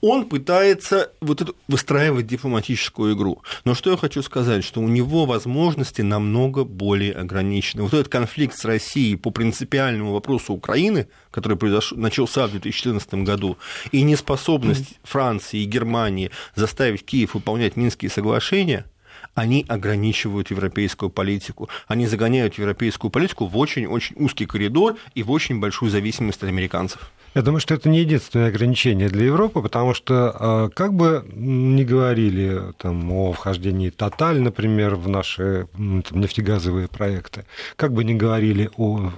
он 0.00 0.26
пытается 0.26 1.12
вот 1.20 1.40
эту, 1.42 1.56
выстраивать 1.68 2.26
дипломатическую 2.26 3.14
игру. 3.14 3.42
Но 3.64 3.74
что 3.74 3.90
я 3.90 3.96
хочу 3.96 4.22
сказать, 4.22 4.64
что 4.64 4.80
у 4.80 4.88
него 4.88 5.26
возможности 5.26 6.02
намного 6.02 6.64
более 6.64 7.12
ограничены. 7.12 7.82
Вот 7.82 7.94
этот 7.94 8.08
конфликт 8.08 8.56
с 8.56 8.64
Россией 8.64 9.16
по 9.16 9.30
принципиальному 9.30 10.12
вопросу 10.12 10.52
Украины, 10.52 11.08
который 11.30 11.56
произошел, 11.56 11.98
начался 11.98 12.46
в 12.46 12.50
2014 12.52 13.14
году, 13.14 13.58
и 13.90 14.02
неспособность 14.02 14.98
Франции 15.02 15.60
и 15.60 15.64
Германии 15.64 16.30
заставить 16.54 17.04
Киев 17.04 17.34
выполнять 17.34 17.76
Минские 17.76 18.10
соглашения– 18.10 18.86
они 19.34 19.64
ограничивают 19.68 20.50
европейскую 20.50 21.10
политику. 21.10 21.68
Они 21.86 22.06
загоняют 22.06 22.58
европейскую 22.58 23.10
политику 23.10 23.46
в 23.46 23.56
очень-очень 23.56 24.16
узкий 24.18 24.46
коридор 24.46 24.96
и 25.14 25.22
в 25.22 25.30
очень 25.30 25.60
большую 25.60 25.90
зависимость 25.90 26.42
от 26.42 26.48
американцев. 26.48 27.10
Я 27.34 27.40
думаю, 27.40 27.60
что 27.60 27.72
это 27.72 27.88
не 27.88 28.00
единственное 28.00 28.48
ограничение 28.48 29.08
для 29.08 29.24
Европы, 29.24 29.62
потому 29.62 29.94
что 29.94 30.36
а, 30.38 30.68
как 30.68 30.92
бы 30.92 31.24
ни 31.32 31.82
говорили 31.82 32.60
там, 32.76 33.10
о 33.10 33.32
вхождении 33.32 33.88
Тоталь, 33.88 34.38
например, 34.38 34.96
в 34.96 35.08
наши 35.08 35.66
там, 35.72 36.20
нефтегазовые 36.20 36.88
проекты, 36.88 37.46
как 37.76 37.94
бы 37.94 38.04
ни 38.04 38.12
говорили 38.12 38.70
о, 38.76 39.10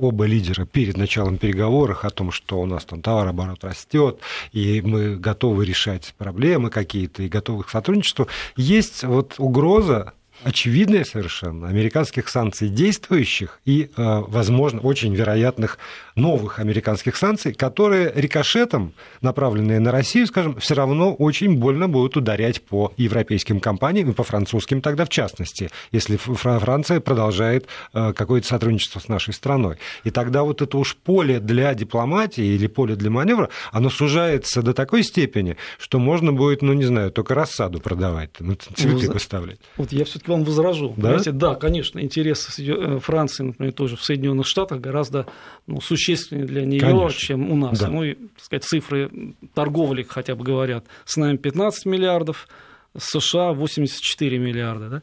оба 0.00 0.24
лидера 0.24 0.64
перед 0.64 0.96
началом 0.96 1.36
переговоров 1.36 2.06
о 2.06 2.10
том, 2.10 2.32
что 2.32 2.58
у 2.58 2.64
нас 2.64 2.86
там 2.86 3.02
товарооборот 3.02 3.62
растет, 3.64 4.20
и 4.52 4.80
мы 4.80 5.16
готовы 5.16 5.66
решать 5.66 6.14
проблемы 6.16 6.70
какие-то 6.70 7.22
и 7.22 7.28
готовы 7.28 7.64
к 7.64 7.68
сотрудничеству, 7.68 8.28
есть 8.56 9.04
вот 9.04 9.34
угроза 9.36 10.14
очевидная 10.44 11.04
совершенно 11.04 11.68
американских 11.68 12.28
санкций 12.28 12.68
действующих 12.68 13.60
и, 13.64 13.90
э, 13.96 14.22
возможно, 14.26 14.80
очень 14.80 15.14
вероятных 15.14 15.78
новых 16.14 16.58
американских 16.58 17.16
санкций, 17.16 17.52
которые 17.52 18.12
рикошетом, 18.14 18.92
направленные 19.20 19.80
на 19.80 19.92
Россию, 19.92 20.26
скажем, 20.26 20.58
все 20.60 20.74
равно 20.74 21.14
очень 21.14 21.56
больно 21.56 21.88
будут 21.88 22.16
ударять 22.16 22.62
по 22.62 22.92
европейским 22.96 23.60
компаниям 23.60 24.10
и 24.10 24.14
по 24.14 24.24
французским 24.24 24.80
тогда 24.80 25.04
в 25.04 25.08
частности, 25.08 25.70
если 25.92 26.16
Франция 26.16 27.00
продолжает 27.00 27.66
э, 27.92 28.12
какое-то 28.12 28.46
сотрудничество 28.46 29.00
с 29.00 29.08
нашей 29.08 29.34
страной. 29.34 29.76
И 30.04 30.10
тогда 30.10 30.42
вот 30.42 30.62
это 30.62 30.76
уж 30.78 30.96
поле 30.96 31.40
для 31.40 31.74
дипломатии 31.74 32.44
или 32.44 32.66
поле 32.66 32.96
для 32.96 33.10
маневра, 33.10 33.48
оно 33.72 33.90
сужается 33.90 34.62
до 34.62 34.72
такой 34.72 35.02
степени, 35.02 35.56
что 35.78 35.98
можно 35.98 36.32
будет, 36.32 36.62
ну 36.62 36.72
не 36.72 36.84
знаю, 36.84 37.10
только 37.10 37.34
рассаду 37.34 37.80
продавать, 37.80 38.30
ну, 38.40 38.54
цветы 38.54 39.06
ну, 39.06 39.12
выставлять. 39.12 39.58
Вот 39.76 39.92
я 39.92 40.04
все-таки 40.04 40.27
вам 40.28 40.44
возражу. 40.44 40.90
Да? 40.96 41.02
Понимаете? 41.02 41.32
да, 41.32 41.54
конечно, 41.54 41.98
интересы 42.00 42.64
э, 42.64 42.98
Франции, 43.00 43.44
например, 43.44 43.72
тоже 43.72 43.96
в 43.96 44.04
Соединенных 44.04 44.46
Штатах 44.46 44.80
гораздо 44.80 45.26
ну, 45.66 45.80
существеннее 45.80 46.46
для 46.46 46.64
нее, 46.64 47.10
чем 47.10 47.50
у 47.50 47.56
нас. 47.56 47.78
Да. 47.78 47.88
Ну 47.88 48.04
и, 48.04 48.14
так 48.14 48.44
сказать, 48.44 48.64
цифры 48.64 49.10
торговли 49.54 50.04
хотя 50.08 50.34
бы 50.34 50.44
говорят. 50.44 50.84
С 51.04 51.16
нами 51.16 51.36
15 51.36 51.86
миллиардов, 51.86 52.48
США 52.96 53.52
84 53.52 54.38
миллиарда. 54.38 54.88
Да? 54.88 55.02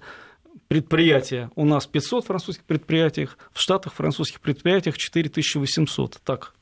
предприятия. 0.68 1.52
У 1.56 1.66
нас 1.66 1.86
500 1.86 2.26
французских 2.26 2.64
предприятий, 2.64 3.28
в 3.52 3.62
Штатах 3.62 3.94
французских 3.94 4.42
предприятиях 4.42 4.98
4800. 4.98 6.20
Так, 6.24 6.54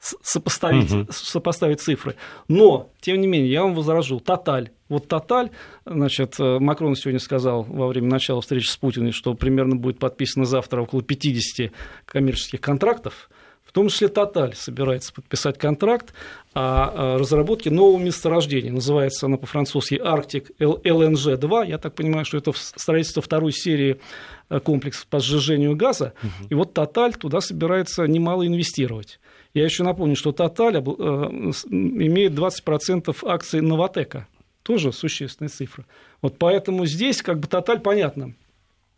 сопоставить, 0.00 0.92
угу. 0.92 1.06
сопоставить 1.10 1.80
цифры. 1.80 2.16
Но, 2.48 2.90
тем 3.00 3.20
не 3.20 3.26
менее, 3.26 3.50
я 3.50 3.62
вам 3.62 3.74
возражу, 3.74 4.20
Тоталь 4.20 4.70
Вот 4.90 5.08
Тоталь, 5.08 5.50
значит, 5.86 6.38
Макрон 6.38 6.96
сегодня 6.96 7.20
сказал 7.20 7.62
во 7.62 7.86
время 7.86 8.08
начала 8.08 8.42
встречи 8.42 8.68
с 8.68 8.76
Путиным, 8.76 9.12
что 9.12 9.32
примерно 9.32 9.76
будет 9.76 9.98
подписано 9.98 10.44
завтра 10.44 10.82
около 10.82 11.00
50 11.00 11.72
коммерческих 12.04 12.60
контрактов, 12.60 13.30
в 13.70 13.72
том 13.72 13.88
числе 13.88 14.08
Тоталь 14.08 14.56
собирается 14.56 15.12
подписать 15.12 15.56
контракт 15.56 16.12
о 16.54 17.18
разработке 17.18 17.70
нового 17.70 18.02
месторождения. 18.02 18.72
Называется 18.72 19.26
оно 19.26 19.38
по-французски 19.38 19.94
Арктик 19.94 20.50
ЛНЖ-2. 20.58 21.68
Я 21.68 21.78
так 21.78 21.94
понимаю, 21.94 22.24
что 22.24 22.38
это 22.38 22.52
строительство 22.52 23.22
второй 23.22 23.52
серии 23.52 24.00
э, 24.48 24.58
комплексов 24.58 25.06
по 25.06 25.20
сжижению 25.20 25.76
газа. 25.76 26.14
Угу. 26.20 26.48
И 26.50 26.54
вот 26.54 26.74
Тоталь 26.74 27.14
туда 27.14 27.40
собирается 27.40 28.02
немало 28.08 28.44
инвестировать. 28.44 29.20
Я 29.54 29.62
еще 29.62 29.84
напомню, 29.84 30.16
что 30.16 30.32
Тоталь 30.32 30.78
э, 30.78 30.80
имеет 30.80 32.32
20% 32.32 33.16
акций 33.22 33.60
Новотека. 33.60 34.26
Тоже 34.70 34.92
существенная 34.92 35.48
цифра. 35.48 35.84
Вот 36.22 36.38
поэтому 36.38 36.86
здесь 36.86 37.22
как 37.22 37.40
бы 37.40 37.48
Тоталь, 37.48 37.80
понятно, 37.80 38.34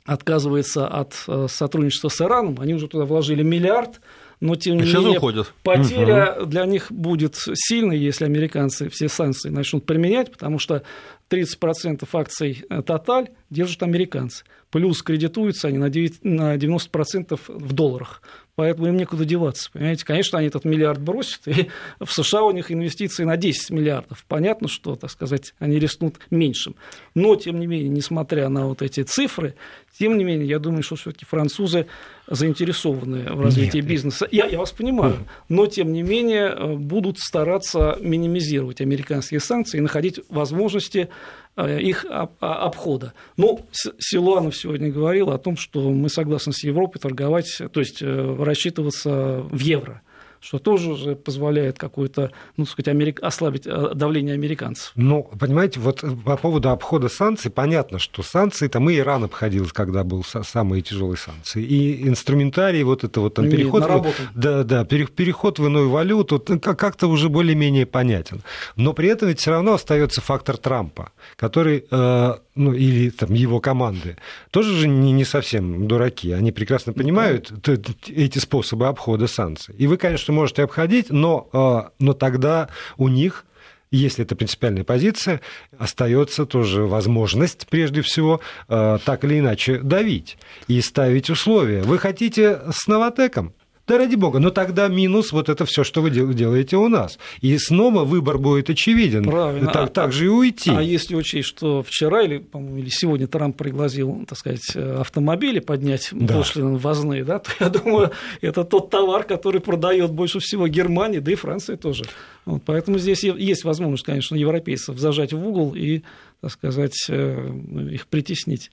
отказывается 0.04 0.86
от 0.86 1.14
э, 1.26 1.46
сотрудничества 1.48 2.08
с 2.08 2.20
Ираном. 2.20 2.58
Они 2.60 2.74
уже 2.74 2.88
туда 2.88 3.06
вложили 3.06 3.42
миллиард 3.42 4.00
но 4.42 4.56
тем 4.56 4.78
не 4.78 4.82
менее 4.82 5.18
уходят. 5.18 5.54
потеря 5.62 6.34
угу. 6.36 6.46
для 6.46 6.66
них 6.66 6.90
будет 6.90 7.36
сильной, 7.36 7.96
если 7.96 8.24
американцы 8.24 8.88
все 8.88 9.08
санкции 9.08 9.50
начнут 9.50 9.86
применять, 9.86 10.32
потому 10.32 10.58
что 10.58 10.82
30% 11.30 12.08
акций 12.12 12.64
Total 12.68 13.28
держат 13.52 13.82
американцы. 13.82 14.44
Плюс 14.70 15.02
кредитуются 15.02 15.68
они 15.68 15.78
на 15.78 15.88
90% 15.88 17.40
в 17.46 17.72
долларах 17.72 18.22
поэтому 18.54 18.88
им 18.88 18.96
некуда 18.96 19.24
деваться. 19.24 19.70
Понимаете, 19.72 20.04
конечно, 20.04 20.38
они 20.38 20.48
этот 20.48 20.64
миллиард 20.64 21.00
бросят, 21.00 21.46
и 21.46 21.68
в 22.00 22.12
США 22.12 22.42
у 22.42 22.50
них 22.50 22.70
инвестиции 22.70 23.24
на 23.24 23.36
10 23.36 23.70
миллиардов. 23.70 24.24
Понятно, 24.28 24.68
что, 24.68 24.96
так 24.96 25.10
сказать, 25.10 25.54
они 25.58 25.78
рискнут 25.78 26.16
меньшим. 26.30 26.74
Но, 27.14 27.34
тем 27.36 27.60
не 27.60 27.66
менее, 27.66 27.88
несмотря 27.88 28.48
на 28.48 28.66
вот 28.66 28.82
эти 28.82 29.02
цифры, 29.02 29.54
тем 29.98 30.18
не 30.18 30.24
менее, 30.24 30.48
я 30.48 30.58
думаю, 30.58 30.82
что 30.82 30.96
все-таки 30.96 31.24
французы 31.24 31.86
заинтересованы 32.26 33.32
в 33.32 33.40
развитии 33.40 33.78
Нет. 33.78 33.86
бизнеса. 33.86 34.28
Я, 34.30 34.46
я 34.46 34.58
вас 34.58 34.70
понимаю, 34.72 35.26
но 35.48 35.66
тем 35.66 35.92
не 35.92 36.02
менее 36.02 36.76
будут 36.76 37.18
стараться 37.18 37.98
минимизировать 38.00 38.80
американские 38.80 39.40
санкции 39.40 39.78
и 39.78 39.80
находить 39.80 40.20
возможности 40.28 41.08
Э, 41.08 41.08
их 41.56 42.06
обхода. 42.40 43.12
Ну, 43.36 43.60
Силуанов 43.72 44.56
сегодня 44.56 44.90
говорил 44.90 45.30
о 45.30 45.38
том, 45.38 45.56
что 45.56 45.90
мы 45.90 46.08
согласны 46.08 46.52
с 46.52 46.64
Европой 46.64 46.98
торговать, 46.98 47.60
то 47.72 47.80
есть 47.80 48.02
э, 48.02 48.36
рассчитываться 48.38 49.42
в 49.42 49.60
евро 49.60 50.02
что 50.42 50.58
тоже 50.58 50.90
уже 50.90 51.14
позволяет 51.14 51.78
какое-то, 51.78 52.32
ну, 52.56 52.66
сказать, 52.66 52.88
америк... 52.88 53.22
ослабить 53.22 53.62
э, 53.64 53.92
давление 53.94 54.34
американцев. 54.34 54.90
Ну, 54.96 55.22
понимаете, 55.38 55.78
вот 55.78 56.04
по 56.24 56.36
поводу 56.36 56.70
обхода 56.70 57.08
санкций, 57.08 57.50
понятно, 57.50 58.00
что 58.00 58.24
санкции, 58.24 58.66
там 58.66 58.90
и 58.90 58.98
Иран 58.98 59.22
обходил, 59.22 59.68
когда 59.72 60.02
был 60.02 60.24
самые 60.24 60.82
тяжелые 60.82 61.16
санкции, 61.16 61.62
и 61.62 62.08
инструментарий, 62.08 62.82
вот 62.82 63.04
это 63.04 63.20
вот 63.20 63.34
там 63.34 63.48
переход, 63.48 63.84
в, 63.84 64.12
да, 64.34 64.64
да, 64.64 64.84
переход 64.84 65.60
в 65.60 65.66
иную 65.66 65.88
валюту, 65.90 66.40
как-то 66.40 67.06
уже 67.06 67.28
более-менее 67.28 67.86
понятен. 67.86 68.42
Но 68.74 68.94
при 68.94 69.08
этом 69.08 69.28
ведь 69.28 69.38
все 69.38 69.52
равно 69.52 69.74
остается 69.74 70.20
фактор 70.20 70.56
Трампа, 70.56 71.12
который 71.36 71.84
э, 71.88 72.34
ну, 72.54 72.72
или 72.72 73.10
там, 73.10 73.32
его 73.32 73.60
команды, 73.60 74.16
тоже 74.50 74.74
же 74.76 74.88
не, 74.88 75.12
не 75.12 75.24
совсем 75.24 75.86
дураки. 75.86 76.32
Они 76.32 76.52
прекрасно 76.52 76.92
понимают 76.92 77.50
да. 77.50 77.74
эти 78.08 78.38
способы 78.38 78.88
обхода 78.88 79.26
санкций. 79.26 79.74
И 79.78 79.86
вы, 79.86 79.96
конечно, 79.96 80.31
можете 80.32 80.64
обходить, 80.64 81.10
но, 81.10 81.48
а, 81.52 81.90
но 81.98 82.12
тогда 82.12 82.68
у 82.96 83.08
них 83.08 83.44
если 83.92 84.24
это 84.24 84.34
принципиальная 84.34 84.84
позиция, 84.84 85.42
остается 85.78 86.46
тоже 86.46 86.84
возможность, 86.84 87.66
прежде 87.68 88.00
всего, 88.00 88.40
а, 88.66 88.98
так 88.98 89.22
или 89.24 89.38
иначе 89.38 89.78
давить 89.78 90.38
и 90.66 90.80
ставить 90.80 91.28
условия. 91.28 91.82
Вы 91.82 91.98
хотите 91.98 92.58
с 92.72 92.88
Новотеком? 92.88 93.52
Да 93.92 93.98
ради 93.98 94.14
бога, 94.14 94.38
но 94.38 94.48
тогда 94.48 94.88
минус 94.88 95.32
вот 95.32 95.50
это 95.50 95.66
все, 95.66 95.84
что 95.84 96.00
вы 96.00 96.08
делаете 96.08 96.78
у 96.78 96.88
нас. 96.88 97.18
И 97.42 97.58
снова 97.58 98.04
выбор 98.04 98.38
будет 98.38 98.70
очевиден. 98.70 99.24
Правильно. 99.24 99.70
Так, 99.70 99.84
а, 99.84 99.86
так 99.88 100.12
же 100.12 100.24
и 100.24 100.28
уйти. 100.28 100.70
А 100.70 100.80
если 100.80 101.14
учесть, 101.14 101.46
что 101.46 101.82
вчера 101.82 102.22
или, 102.22 102.38
по-моему, 102.38 102.78
или 102.78 102.88
сегодня 102.88 103.26
Трамп 103.26 103.54
пригласил, 103.54 104.24
так 104.26 104.38
сказать, 104.38 104.74
автомобили 104.74 105.58
поднять 105.58 106.08
да. 106.10 106.38
пошлины 106.38 106.78
ввозные, 106.78 107.22
да, 107.22 107.40
то 107.40 107.50
я 107.60 107.68
думаю, 107.68 108.12
это 108.40 108.64
тот 108.64 108.88
товар, 108.88 109.24
который 109.24 109.60
продает 109.60 110.10
больше 110.10 110.40
всего 110.40 110.68
Германия, 110.68 111.20
да 111.20 111.30
и 111.30 111.34
Франция 111.34 111.76
тоже. 111.76 112.04
Вот, 112.46 112.62
поэтому 112.64 112.96
здесь 112.96 113.24
есть 113.24 113.64
возможность, 113.64 114.04
конечно, 114.04 114.36
европейцев 114.36 114.96
зажать 114.96 115.34
в 115.34 115.46
угол 115.46 115.74
и, 115.74 116.00
так 116.40 116.50
сказать, 116.50 116.96
э, 117.10 117.50
их 117.90 118.06
притеснить. 118.06 118.70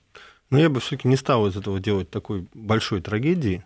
Но 0.48 0.58
я 0.58 0.70
бы 0.70 0.80
все-таки 0.80 1.08
не 1.08 1.16
стал 1.16 1.46
из 1.46 1.58
этого 1.58 1.78
делать 1.78 2.08
такой 2.08 2.46
большой 2.54 3.02
трагедии 3.02 3.64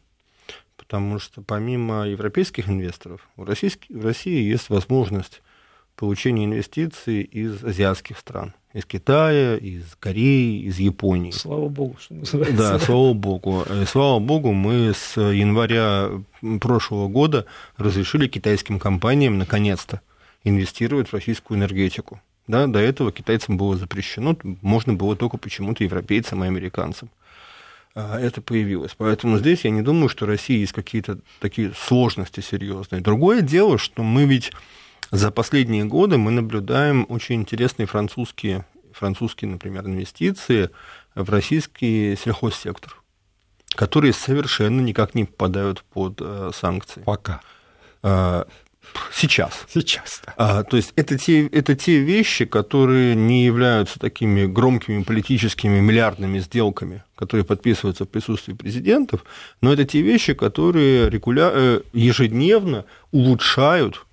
потому 0.85 1.19
что 1.19 1.41
помимо 1.41 2.07
европейских 2.07 2.69
инвесторов 2.69 3.27
в, 3.37 3.45
российский, 3.45 3.93
в 3.95 4.05
России 4.05 4.43
есть 4.43 4.69
возможность 4.69 5.43
получения 5.97 6.45
инвестиций 6.45 7.23
из 7.23 7.65
азиатских 7.65 8.19
стран. 8.19 8.53
Из 8.73 8.85
Китая, 8.85 9.57
из 9.57 9.85
Кореи, 10.01 10.63
из 10.63 10.79
Японии. 10.79 11.31
Слава 11.31 11.69
богу, 11.69 11.97
что 11.99 12.15
называется. 12.15 12.57
Да, 12.57 12.79
слава 12.81 13.13
богу. 13.13 13.63
И, 13.63 13.73
э, 13.73 13.87
слава 13.87 14.19
богу, 14.19 14.53
мы 14.53 14.93
с 14.95 15.17
января 15.17 16.11
прошлого 16.61 17.09
года 17.09 17.47
разрешили 17.77 18.27
китайским 18.27 18.79
компаниям 18.79 19.39
наконец-то 19.39 20.01
инвестировать 20.43 21.09
в 21.09 21.15
российскую 21.15 21.59
энергетику. 21.59 22.21
Да, 22.47 22.67
до 22.67 22.79
этого 22.79 23.11
китайцам 23.11 23.57
было 23.57 23.77
запрещено, 23.77 24.37
можно 24.61 24.93
было 24.93 25.17
только 25.17 25.39
почему-то 25.39 25.85
европейцам 25.85 26.45
и 26.45 26.49
американцам. 26.49 27.09
А, 27.95 28.19
это 28.19 28.41
появилось. 28.41 28.95
Поэтому 28.97 29.39
здесь 29.39 29.65
я 29.65 29.71
не 29.71 29.83
думаю, 29.83 30.09
что 30.09 30.27
России 30.27 30.59
есть 30.59 30.73
какие-то 30.73 31.19
такие 31.41 31.73
сложности 31.77 32.41
серьезные. 32.41 33.01
Другое 33.01 33.41
дело, 33.41 33.79
что 33.79 34.03
мы 34.03 34.25
ведь 34.25 34.53
за 35.11 35.31
последние 35.31 35.85
годы 35.85 36.19
мы 36.19 36.33
наблюдаем 36.33 37.07
очень 37.09 37.37
интересные 37.37 37.87
французские, 37.87 38.67
французские, 38.93 39.51
например, 39.51 39.87
инвестиции 39.87 40.71
в 41.15 41.31
российский 41.31 42.17
сельхозсектор, 42.17 43.01
которые 43.77 44.13
совершенно 44.13 44.81
никак 44.81 45.15
не 45.15 45.25
попадают 45.25 45.85
под 45.85 46.21
э, 46.21 46.51
санкции. 46.53 47.03
Пока. 47.03 47.41
Сейчас. 49.13 49.65
Сейчас, 49.69 50.21
да. 50.27 50.35
А, 50.37 50.63
то 50.65 50.77
есть 50.77 50.93
это 50.97 51.19
те, 51.19 51.47
это 51.47 51.75
те 51.75 51.99
вещи, 51.99 52.45
которые 52.45 53.15
не 53.15 53.45
являются 53.45 53.99
такими 53.99 54.47
громкими 54.47 55.03
политическими 55.03 55.81
миллиардными 55.81 56.39
сделками, 56.39 57.03
которые 57.17 57.45
подписываются 57.45 58.05
в 58.05 58.09
присутствии 58.09 58.55
президентов, 58.55 59.25
но 59.61 59.73
это 59.73 59.85
те 59.85 60.03
вещи, 60.03 60.35
которые 60.35 61.09
регуля... 61.11 61.51
Э, 61.53 61.81
ежедневно 61.93 62.85
улучшают 63.13 64.05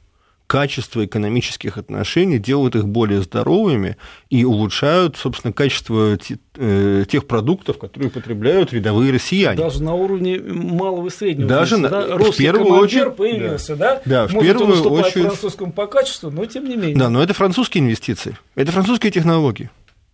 качество 0.52 1.06
экономических 1.06 1.78
отношений, 1.78 2.38
делают 2.38 2.76
их 2.76 2.86
более 2.86 3.22
здоровыми 3.22 3.96
и 4.30 4.44
улучшают, 4.44 5.16
собственно, 5.16 5.54
качество 5.54 6.18
э, 6.58 7.06
тех 7.08 7.26
продуктов, 7.26 7.78
которые 7.78 8.12
потребляют 8.12 8.74
рядовые 8.74 9.14
россияне. 9.14 9.58
Даже 9.58 9.82
на 9.82 9.94
уровне 9.94 10.40
малого 10.40 11.08
и 11.08 11.10
среднего. 11.10 11.48
Даже 11.48 11.78
на, 11.78 11.88
да? 11.88 12.18
в 12.18 12.36
первую 12.36 12.82
очередь 12.82 13.16
появился, 13.16 13.78
да? 13.78 14.02
Да, 14.04 14.28
в 14.28 14.34
Может, 14.34 14.50
первую 14.50 14.84
он 14.84 15.00
очередь. 15.00 15.26
французскому 15.28 15.72
по 15.72 15.88
качеству, 15.88 16.30
но 16.30 16.46
тем 16.46 16.68
не 16.68 16.76
менее. 16.76 16.98
Да, 16.98 17.10
но 17.10 17.24
это 17.24 17.34
французские 17.34 17.86
инвестиции, 17.86 18.36
это 18.56 18.74
французские 18.74 19.14
технологии. 19.14 19.70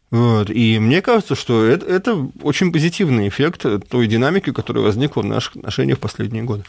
Вот. 0.09 0.49
И 0.49 0.79
мне 0.79 1.01
кажется, 1.01 1.35
что 1.35 1.65
это, 1.65 1.85
это 1.85 2.29
очень 2.41 2.71
позитивный 2.71 3.27
эффект 3.27 3.65
той 3.89 4.07
динамики, 4.07 4.53
которая 4.53 4.83
возникла 4.83 5.21
в 5.21 5.25
наших 5.25 5.57
отношениях 5.57 5.97
в 5.97 6.01
последние 6.01 6.43
годы. 6.43 6.63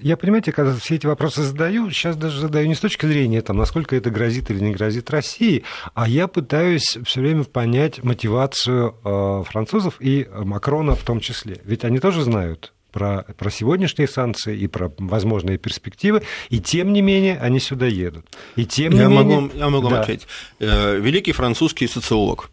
Я, 0.00 0.16
понимаете, 0.16 0.52
когда 0.52 0.74
все 0.76 0.94
эти 0.94 1.06
вопросы 1.06 1.42
задаю, 1.42 1.90
сейчас 1.90 2.16
даже 2.16 2.40
задаю 2.40 2.68
не 2.68 2.74
с 2.74 2.80
точки 2.80 3.06
зрения, 3.06 3.42
там, 3.42 3.56
насколько 3.56 3.96
это 3.96 4.10
грозит 4.10 4.50
или 4.50 4.60
не 4.60 4.72
грозит 4.72 5.10
России, 5.10 5.64
а 5.94 6.08
я 6.08 6.28
пытаюсь 6.28 6.98
все 7.04 7.20
время 7.20 7.44
понять 7.44 8.04
мотивацию 8.04 8.94
э, 9.04 9.42
французов 9.48 9.96
и 9.98 10.28
Макрона 10.32 10.94
в 10.94 11.02
том 11.02 11.18
числе. 11.18 11.60
Ведь 11.64 11.84
они 11.84 11.98
тоже 11.98 12.22
знают, 12.22 12.72
про, 12.92 13.24
про 13.36 13.50
сегодняшние 13.50 14.06
санкции 14.06 14.56
и 14.56 14.68
про 14.68 14.92
возможные 14.98 15.58
перспективы, 15.58 16.22
и 16.48 16.60
тем 16.60 16.92
не 16.92 17.02
менее 17.02 17.38
они 17.40 17.58
сюда 17.58 17.86
едут. 17.86 18.24
И 18.54 18.64
тем 18.64 18.92
я 18.92 19.06
не 19.06 19.08
могу, 19.08 19.40
менее... 19.40 19.50
Я 19.54 19.68
могу 19.68 19.88
да. 19.88 20.00
ответить. 20.02 20.28
Э, 20.60 20.96
великий 21.00 21.32
французский 21.32 21.88
социолог 21.88 22.50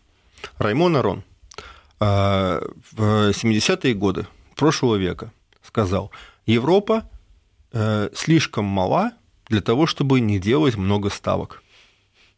Раймон 0.58 0.96
Арон 0.96 1.24
а, 2.00 2.62
в 2.92 3.32
70-е 3.32 3.94
годы 3.94 4.28
прошлого 4.56 4.96
века 4.96 5.32
сказал, 5.64 6.12
Европа 6.46 7.04
э, 7.72 8.10
слишком 8.14 8.66
мала 8.66 9.12
для 9.48 9.62
того, 9.62 9.88
чтобы 9.88 10.20
не 10.20 10.40
делать 10.40 10.76
много 10.76 11.10
ставок. 11.10 11.64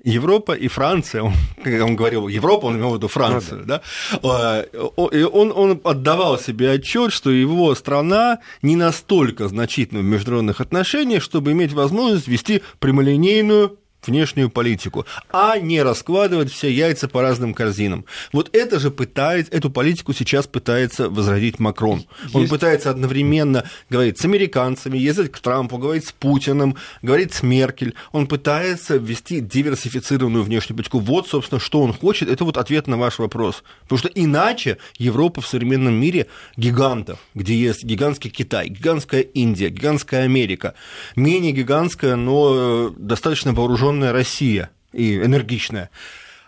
Европа 0.04 0.52
и 0.52 0.68
Франция, 0.68 1.24
он, 1.24 1.34
он 1.66 1.96
говорил 1.96 2.28
Европа, 2.28 2.66
он 2.66 2.76
имел 2.78 2.92
в 2.92 2.96
виду 2.96 3.08
Францию, 3.08 3.62
ну, 3.62 3.66
да. 3.66 3.82
да? 4.22 4.66
Он, 4.98 5.54
он 5.56 5.82
отдавал 5.84 6.38
себе 6.38 6.72
отчет, 6.72 7.14
что 7.14 7.30
его 7.30 7.74
страна 7.76 8.40
не 8.62 8.76
настолько 8.76 9.48
значительна 9.48 10.02
в 10.02 10.04
международных 10.04 10.60
отношениях, 10.60 11.24
чтобы 11.24 11.54
иметь 11.54 11.72
возможность 11.72 12.28
вести 12.28 12.62
прямолинейную 12.80 13.78
внешнюю 14.08 14.50
политику, 14.50 15.06
а 15.32 15.58
не 15.58 15.82
раскладывать 15.82 16.52
все 16.52 16.70
яйца 16.72 17.08
по 17.08 17.22
разным 17.22 17.54
корзинам. 17.54 18.06
Вот 18.32 18.50
это 18.56 18.80
же 18.80 18.92
пытается, 18.92 19.52
эту 19.52 19.70
политику 19.70 20.14
сейчас 20.14 20.48
пытается 20.48 21.10
возродить 21.10 21.60
Макрон. 21.60 22.06
Он 22.34 22.42
Есть... 22.42 22.52
пытается 22.52 22.90
одновременно 22.90 23.64
говорить 23.90 24.18
с 24.20 24.26
американцами, 24.26 24.98
ездить 24.98 25.32
к 25.32 25.40
Трампу, 25.40 25.78
говорить 25.78 26.08
с 26.08 26.12
Путиным, 26.12 26.76
говорить 27.02 27.34
с 27.34 27.44
Меркель. 27.44 27.94
Он 28.12 28.28
пытается 28.28 28.98
ввести 28.98 29.40
диверсифицированную 29.40 30.44
внешнюю 30.44 30.78
политику. 30.78 31.00
Вот, 31.00 31.28
собственно, 31.28 31.60
что 31.60 31.82
он 31.82 31.94
хочет. 31.94 32.30
Это 32.30 32.44
вот 32.46 32.58
ответ 32.58 32.88
на 32.88 32.98
ваш 32.98 33.20
вопрос. 33.20 33.64
Потому 33.84 34.00
что 34.00 34.10
иначе 34.10 34.78
Европа 34.98 35.42
в 35.42 35.48
современном 35.48 35.94
мире 35.94 36.28
гигантов, 36.58 37.20
где 37.36 37.56
есть 37.56 37.84
гигантский 37.84 38.30
Китай, 38.30 38.70
гигантская 38.70 39.22
Индия, 39.22 39.70
гигантская 39.70 40.24
Америка, 40.24 40.74
менее 41.16 41.52
гигантская, 41.52 42.16
но 42.16 42.54
э, 42.54 42.92
достаточно 42.98 43.54
вооруженная 43.54 43.93
Россия 44.02 44.70
и 44.92 45.18
энергичная. 45.18 45.90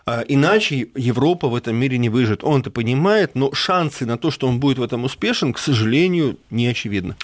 А 0.08 0.24
иначе 0.28 0.86
Европа 0.94 1.48
в 1.48 1.56
этом 1.56 1.74
мире 1.74 1.98
не 1.98 2.08
выживет. 2.08 2.44
Он 2.44 2.60
это 2.60 2.70
понимает, 2.70 3.32
но 3.34 3.52
шансы 3.52 4.06
на 4.06 4.16
то, 4.16 4.30
что 4.30 4.46
он 4.46 4.60
будет 4.60 4.78
в 4.78 4.82
этом 4.84 5.02
успешен, 5.02 5.52
к 5.52 5.58
сожалению, 5.58 6.38
не 6.48 6.68
очевидны. 6.68 7.16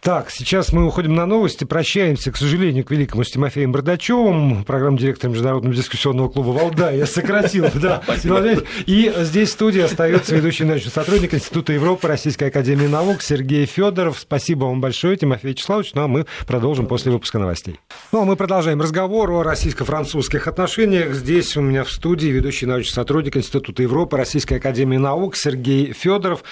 Так, 0.00 0.30
сейчас 0.30 0.72
мы 0.72 0.86
уходим 0.86 1.16
на 1.16 1.26
новости. 1.26 1.64
Прощаемся, 1.64 2.30
к 2.30 2.36
сожалению, 2.36 2.84
к 2.84 2.92
великому 2.92 3.24
с 3.24 3.30
Тимофеем 3.32 3.72
Бардачевым, 3.72 4.62
программ 4.62 4.96
директора 4.96 5.32
Международного 5.32 5.74
дискуссионного 5.74 6.28
клуба 6.28 6.50
«Валда». 6.50 6.94
Я 6.94 7.06
сократил, 7.06 7.66
да. 7.74 8.02
И 8.86 9.12
здесь 9.22 9.48
в 9.48 9.52
студии 9.52 9.80
остается 9.80 10.36
ведущий 10.36 10.62
научный 10.62 10.92
сотрудник 10.92 11.34
Института 11.34 11.72
Европы 11.72 12.06
Российской 12.06 12.44
Академии 12.44 12.86
Наук 12.86 13.20
Сергей 13.22 13.66
Федоров. 13.66 14.20
Спасибо 14.20 14.66
вам 14.66 14.80
большое, 14.80 15.16
Тимофей 15.16 15.50
Вячеславович. 15.50 15.94
Ну 15.94 16.02
а 16.02 16.06
мы 16.06 16.26
продолжим 16.46 16.86
после 16.86 17.10
выпуска 17.10 17.40
новостей. 17.40 17.80
Ну 18.12 18.22
а 18.22 18.24
мы 18.24 18.36
продолжаем 18.36 18.80
разговор 18.80 19.28
о 19.32 19.42
российско-французских 19.42 20.46
отношениях. 20.46 21.14
Здесь 21.14 21.56
у 21.56 21.62
меня 21.62 21.82
в 21.82 21.90
студии 21.90 22.11
студии 22.12 22.26
ведущий 22.26 22.66
научный 22.66 22.92
сотрудник 22.92 23.38
Института 23.38 23.82
Европы 23.82 24.18
Российской 24.18 24.58
Академии 24.58 24.98
Наук 24.98 25.34
Сергей 25.34 25.94
Федоров. 25.94 26.44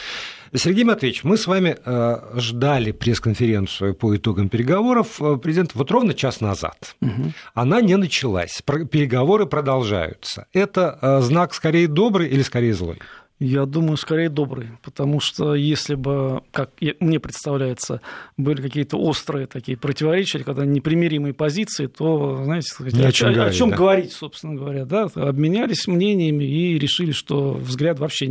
Сергей 0.55 0.85
Матвеевич, 0.85 1.23
мы 1.23 1.37
с 1.37 1.47
вами 1.47 1.77
э, 1.85 2.17
ждали 2.37 2.93
пресс-конференцию 2.93 3.95
по 3.95 4.17
итогам 4.17 4.49
переговоров 4.49 5.21
э, 5.21 5.37
президента 5.37 5.77
вот 5.77 5.91
ровно 5.91 6.15
час 6.15 6.41
назад. 6.41 6.97
Угу. 7.03 7.33
Она 7.53 7.83
не 7.83 7.97
началась, 7.97 8.63
переговоры 8.65 9.45
продолжаются. 9.45 10.47
Это 10.55 10.99
э, 11.03 11.21
знак 11.21 11.53
скорее 11.53 11.89
добрый 11.89 12.31
или 12.31 12.41
скорее 12.41 12.73
злой? 12.73 12.99
Я 13.41 13.65
думаю, 13.65 13.97
скорее 13.97 14.29
добрый, 14.29 14.69
потому 14.83 15.19
что 15.19 15.55
если 15.55 15.95
бы, 15.95 16.43
как 16.53 16.73
мне 17.01 17.19
представляется, 17.19 18.03
были 18.37 18.61
какие-то 18.61 18.99
острые 18.99 19.47
такие 19.47 19.79
противоречия, 19.79 20.41
когда 20.41 20.67
непримиримые 20.67 21.33
позиции, 21.33 21.87
то, 21.87 22.45
знаете, 22.45 22.69
сказать, 22.69 22.95
о, 22.95 23.11
чем, 23.11 23.33
говорить, 23.33 23.55
о 23.55 23.57
чем 23.57 23.71
да. 23.71 23.77
говорить, 23.77 24.13
собственно 24.13 24.55
говоря, 24.57 24.85
да, 24.85 25.09
обменялись 25.15 25.87
мнениями 25.87 26.45
и 26.45 26.79
решили, 26.79 27.13
что 27.13 27.55
взгляд 27.55 27.99
вообще 27.99 28.27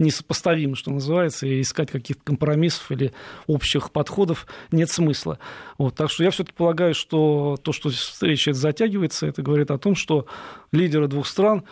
несопоставим, 0.00 0.74
что 0.74 0.90
называется, 0.90 1.46
и 1.46 1.60
искать 1.60 1.92
каких-то 1.92 2.24
компромиссов 2.24 2.90
или 2.90 3.12
общих 3.46 3.92
подходов 3.92 4.48
нет 4.72 4.90
смысла. 4.90 5.38
Вот, 5.78 5.94
так 5.94 6.10
что 6.10 6.24
я 6.24 6.32
все-таки 6.32 6.56
полагаю, 6.56 6.94
что 6.94 7.56
то, 7.62 7.70
что 7.70 7.88
встреча 7.90 8.52
затягивается, 8.52 9.28
это 9.28 9.42
говорит 9.42 9.70
о 9.70 9.78
том, 9.78 9.94
что 9.94 10.26
лидеры 10.72 11.06
двух 11.06 11.28
стран 11.28 11.62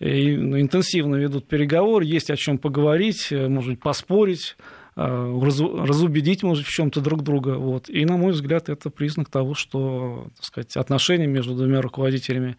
интенсивно 0.00 1.16
ведут 1.16 1.46
переговоры, 1.46 2.04
есть 2.04 2.30
о 2.30 2.36
чем 2.36 2.58
поговорить, 2.58 3.28
э, 3.30 3.48
может 3.48 3.70
быть, 3.70 3.80
поспорить, 3.80 4.56
э, 4.96 5.02
разубедить, 5.02 6.42
может, 6.42 6.66
в 6.66 6.70
чем-то 6.70 7.00
друг 7.00 7.22
друга. 7.22 7.56
Вот. 7.58 7.88
И, 7.88 8.04
на 8.04 8.16
мой 8.16 8.32
взгляд, 8.32 8.68
это 8.68 8.90
признак 8.90 9.28
того, 9.28 9.54
что 9.54 10.28
так 10.36 10.44
сказать, 10.44 10.76
отношения 10.76 11.26
между 11.26 11.54
двумя 11.54 11.80
руководителями 11.80 12.56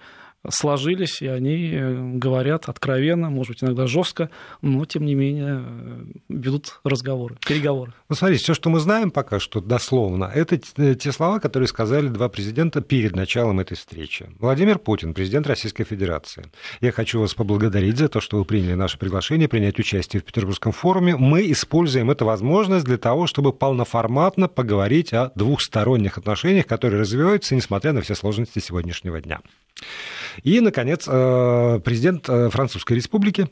сложились, 0.47 1.21
и 1.21 1.27
они 1.27 1.71
э, 1.73 2.11
говорят 2.15 2.69
откровенно, 2.69 3.29
может 3.29 3.53
быть, 3.53 3.63
иногда 3.63 3.87
жестко, 3.87 4.29
но, 4.61 4.85
тем 4.85 5.05
не 5.05 5.15
менее, 5.15 5.61
э, 5.61 6.05
ведут 6.29 6.79
разговоры, 6.83 7.37
переговоры. 7.45 7.93
Ну, 8.07 8.15
смотрите, 8.15 8.43
все, 8.43 8.53
что 8.53 8.69
мы 8.69 8.79
знаем 8.79 9.11
пока 9.11 9.39
что, 9.39 9.59
дословно, 9.59 10.31
это 10.33 10.59
э, 10.77 10.95
те 10.95 11.11
слова, 11.11 11.39
которые 11.39 11.67
сказали 11.67 12.07
два 12.07 12.29
президента 12.29 12.81
перед 12.81 13.15
началом 13.15 13.59
этой 13.59 13.75
встречи. 13.75 14.29
Владимир 14.39 14.79
Путин, 14.79 15.13
президент 15.13 15.47
Российской 15.47 15.83
Федерации. 15.83 16.45
Я 16.79 16.91
хочу 16.91 17.19
вас 17.19 17.33
поблагодарить 17.33 17.97
за 17.97 18.07
то, 18.07 18.21
что 18.21 18.37
вы 18.37 18.45
приняли 18.45 18.75
наше 18.75 18.97
приглашение 18.97 19.47
принять 19.47 19.77
участие 19.77 20.21
в 20.21 20.25
Петербургском 20.25 20.71
форуме. 20.71 21.17
Мы 21.17 21.51
используем 21.51 22.11
эту 22.11 22.25
возможность 22.25 22.85
для 22.85 22.97
того, 22.97 23.27
чтобы 23.27 23.51
полноформатно 23.51 24.47
поговорить 24.47 25.13
о 25.13 25.31
двухсторонних 25.35 26.17
отношениях, 26.17 26.65
которые 26.65 27.01
развиваются, 27.01 27.55
несмотря 27.55 27.91
на 27.91 28.01
все 28.01 28.15
сложности 28.15 28.59
сегодняшнего 28.59 29.19
дня. 29.19 29.41
И, 30.43 30.61
наконец, 30.61 31.05
э, 31.07 31.79
президент 31.83 32.29
э, 32.29 32.49
Французской 32.49 32.93
Республики 32.93 33.47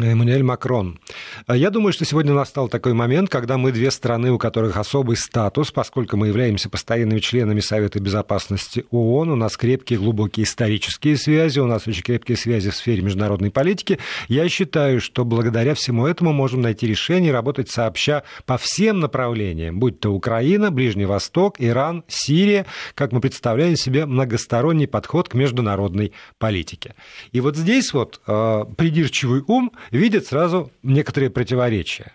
Эммануэль 0.00 0.42
Макрон. 0.42 0.98
Я 1.46 1.68
думаю, 1.68 1.92
что 1.92 2.06
сегодня 2.06 2.32
настал 2.32 2.70
такой 2.70 2.94
момент, 2.94 3.28
когда 3.28 3.58
мы 3.58 3.72
две 3.72 3.90
страны, 3.90 4.32
у 4.32 4.38
которых 4.38 4.78
особый 4.78 5.18
статус, 5.18 5.70
поскольку 5.70 6.16
мы 6.16 6.28
являемся 6.28 6.70
постоянными 6.70 7.20
членами 7.20 7.60
Совета 7.60 8.00
Безопасности 8.00 8.86
ООН, 8.90 9.32
у 9.32 9.36
нас 9.36 9.58
крепкие, 9.58 9.98
глубокие 9.98 10.44
исторические 10.44 11.18
связи, 11.18 11.58
у 11.58 11.66
нас 11.66 11.86
очень 11.86 12.02
крепкие 12.02 12.38
связи 12.38 12.70
в 12.70 12.74
сфере 12.74 13.02
международной 13.02 13.50
политики. 13.50 13.98
Я 14.28 14.48
считаю, 14.48 14.98
что 14.98 15.26
благодаря 15.26 15.74
всему 15.74 16.06
этому 16.06 16.32
можем 16.32 16.62
найти 16.62 16.86
решение 16.86 17.30
работать 17.30 17.68
сообща 17.68 18.22
по 18.46 18.56
всем 18.56 18.98
направлениям, 19.00 19.78
будь 19.78 20.00
то 20.00 20.08
Украина, 20.08 20.70
Ближний 20.70 21.04
Восток, 21.04 21.56
Иран, 21.58 22.02
Сирия, 22.08 22.64
как 22.94 23.12
мы 23.12 23.20
представляем 23.20 23.76
себе 23.76 24.06
многосторонний 24.06 24.86
подход 24.88 25.28
к 25.28 25.34
международной 25.34 26.14
политике. 26.38 26.94
И 27.32 27.40
вот 27.40 27.58
здесь 27.58 27.92
вот 27.92 28.22
э, 28.26 28.64
придирчивый 28.78 29.44
ум 29.46 29.70
видит 29.90 30.26
сразу 30.26 30.70
некоторые 30.82 31.30
противоречия. 31.30 32.12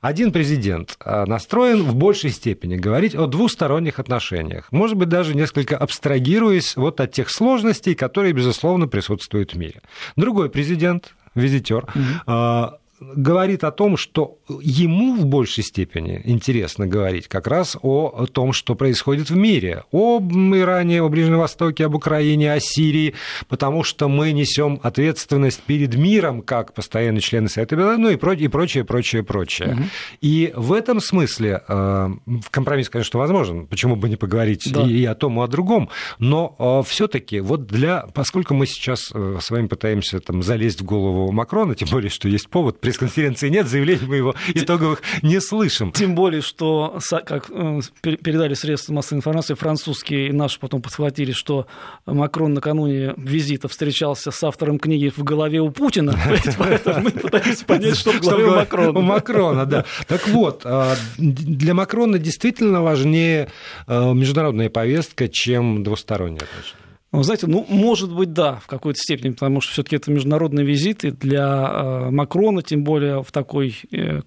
Один 0.00 0.32
президент 0.32 0.96
а, 1.00 1.26
настроен 1.26 1.82
в 1.82 1.94
большей 1.94 2.30
степени 2.30 2.76
говорить 2.76 3.14
о 3.14 3.26
двусторонних 3.26 3.98
отношениях, 3.98 4.70
может 4.70 4.96
быть, 4.96 5.08
даже 5.08 5.34
несколько 5.34 5.76
абстрагируясь 5.76 6.76
вот 6.76 7.00
от 7.00 7.12
тех 7.12 7.30
сложностей, 7.30 7.94
которые, 7.94 8.32
безусловно, 8.32 8.86
присутствуют 8.86 9.54
в 9.54 9.58
мире. 9.58 9.80
Другой 10.16 10.50
президент, 10.50 11.14
визитер, 11.34 11.86
mm-hmm 12.26 12.78
говорит 13.00 13.64
о 13.64 13.70
том, 13.70 13.96
что 13.96 14.38
ему 14.60 15.16
в 15.16 15.26
большей 15.26 15.64
степени 15.64 16.20
интересно 16.24 16.86
говорить 16.86 17.28
как 17.28 17.46
раз 17.46 17.76
о 17.80 18.26
том, 18.26 18.52
что 18.52 18.74
происходит 18.74 19.30
в 19.30 19.36
мире, 19.36 19.84
об 19.92 20.32
Иране, 20.32 21.02
о 21.02 21.08
Ближнем 21.08 21.38
Востоке, 21.38 21.86
об 21.86 21.94
Украине, 21.94 22.52
о 22.52 22.60
Сирии, 22.60 23.14
потому 23.48 23.84
что 23.84 24.08
мы 24.08 24.32
несем 24.32 24.80
ответственность 24.82 25.62
перед 25.62 25.96
миром, 25.96 26.42
как 26.42 26.74
постоянные 26.74 27.20
члены 27.20 27.48
Совета 27.48 27.76
ну 27.76 28.10
и 28.10 28.16
прочее, 28.16 28.48
прочее, 28.48 28.84
прочее, 28.84 29.22
прочее. 29.22 29.72
Угу. 29.72 29.82
И 30.20 30.52
в 30.56 30.72
этом 30.72 31.00
смысле 31.00 31.62
э, 31.66 32.08
компромисс, 32.50 32.88
конечно, 32.88 33.18
возможен, 33.18 33.66
почему 33.66 33.96
бы 33.96 34.08
не 34.08 34.16
поговорить 34.16 34.70
да. 34.72 34.82
и, 34.82 35.04
о 35.04 35.14
том, 35.14 35.40
и 35.40 35.44
о 35.44 35.46
другом, 35.46 35.90
но 36.18 36.56
э, 36.58 36.88
все-таки 36.88 37.40
вот 37.40 37.66
для, 37.66 38.06
поскольку 38.14 38.54
мы 38.54 38.66
сейчас 38.66 39.10
э, 39.14 39.38
с 39.40 39.50
вами 39.50 39.66
пытаемся 39.66 40.20
там 40.20 40.42
залезть 40.42 40.80
в 40.80 40.84
голову 40.84 41.30
Макрона, 41.32 41.74
тем 41.74 41.88
более, 41.90 42.10
что 42.10 42.28
есть 42.28 42.48
повод 42.48 42.80
пресс-конференции 42.88 43.48
нет, 43.48 43.68
заявлений 43.68 44.06
мы 44.06 44.16
его 44.16 44.34
итоговых 44.54 45.02
не 45.22 45.40
слышим. 45.40 45.92
Тем 45.92 46.14
более, 46.14 46.40
что, 46.40 46.98
как 47.26 47.50
э, 47.50 47.80
передали 48.00 48.54
средства 48.54 48.94
массовой 48.94 49.18
информации, 49.18 49.54
французские 49.54 50.28
и 50.28 50.32
наши 50.32 50.58
потом 50.58 50.80
подхватили, 50.80 51.32
что 51.32 51.66
Макрон 52.06 52.54
накануне 52.54 53.14
визита 53.16 53.68
встречался 53.68 54.30
с 54.30 54.42
автором 54.42 54.78
книги 54.78 55.12
«В 55.14 55.22
голове 55.22 55.60
у 55.60 55.70
Путина», 55.70 56.18
поэтому 56.58 57.00
мы 57.00 57.10
пытаемся 57.10 57.64
понять, 57.64 57.96
что 57.96 58.12
в 58.12 58.20
голове 58.20 58.44
у 58.44 58.54
Макрона. 58.54 58.98
У 58.98 59.02
Макрона, 59.02 59.66
да. 59.66 59.84
Так 60.06 60.26
вот, 60.28 60.62
а, 60.64 60.96
для 61.18 61.74
Макрона 61.74 62.18
действительно 62.18 62.82
важнее 62.82 63.50
э, 63.86 64.12
международная 64.14 64.70
повестка, 64.70 65.28
чем 65.28 65.82
двусторонние 65.82 66.42
отношения. 66.42 66.87
Вы 67.10 67.24
знаете, 67.24 67.46
ну, 67.46 67.64
может 67.70 68.12
быть, 68.14 68.34
да, 68.34 68.56
в 68.56 68.66
какой-то 68.66 68.98
степени, 68.98 69.30
потому 69.30 69.62
что 69.62 69.72
все-таки 69.72 69.96
это 69.96 70.10
международные 70.10 70.66
визиты 70.66 71.10
для 71.10 71.66
э, 71.72 72.10
Макрона, 72.10 72.60
тем 72.60 72.84
более 72.84 73.22
в 73.22 73.32
такой, 73.32 73.80
э, 73.90 74.20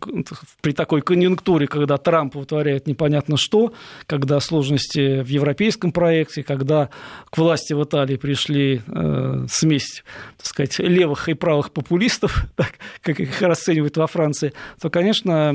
при 0.61 0.71
такой 0.71 1.01
конъюнктуре, 1.01 1.67
когда 1.67 1.97
Трамп 1.97 2.33
вытворяет 2.33 2.87
непонятно 2.87 3.37
что, 3.37 3.71
когда 4.07 4.39
сложности 4.39 5.21
в 5.21 5.27
европейском 5.27 5.91
проекте, 5.91 6.41
когда 6.41 6.89
к 7.29 7.37
власти 7.37 7.73
в 7.73 7.83
Италии 7.83 8.15
пришли 8.15 8.81
э, 8.87 9.45
смесь, 9.47 10.03
так 10.37 10.47
сказать, 10.47 10.79
левых 10.79 11.29
и 11.29 11.35
правых 11.35 11.73
популистов, 11.73 12.47
так, 12.55 12.73
как 13.03 13.19
их 13.19 13.39
расценивают 13.43 13.95
во 13.97 14.07
Франции, 14.07 14.53
то, 14.81 14.89
конечно, 14.89 15.49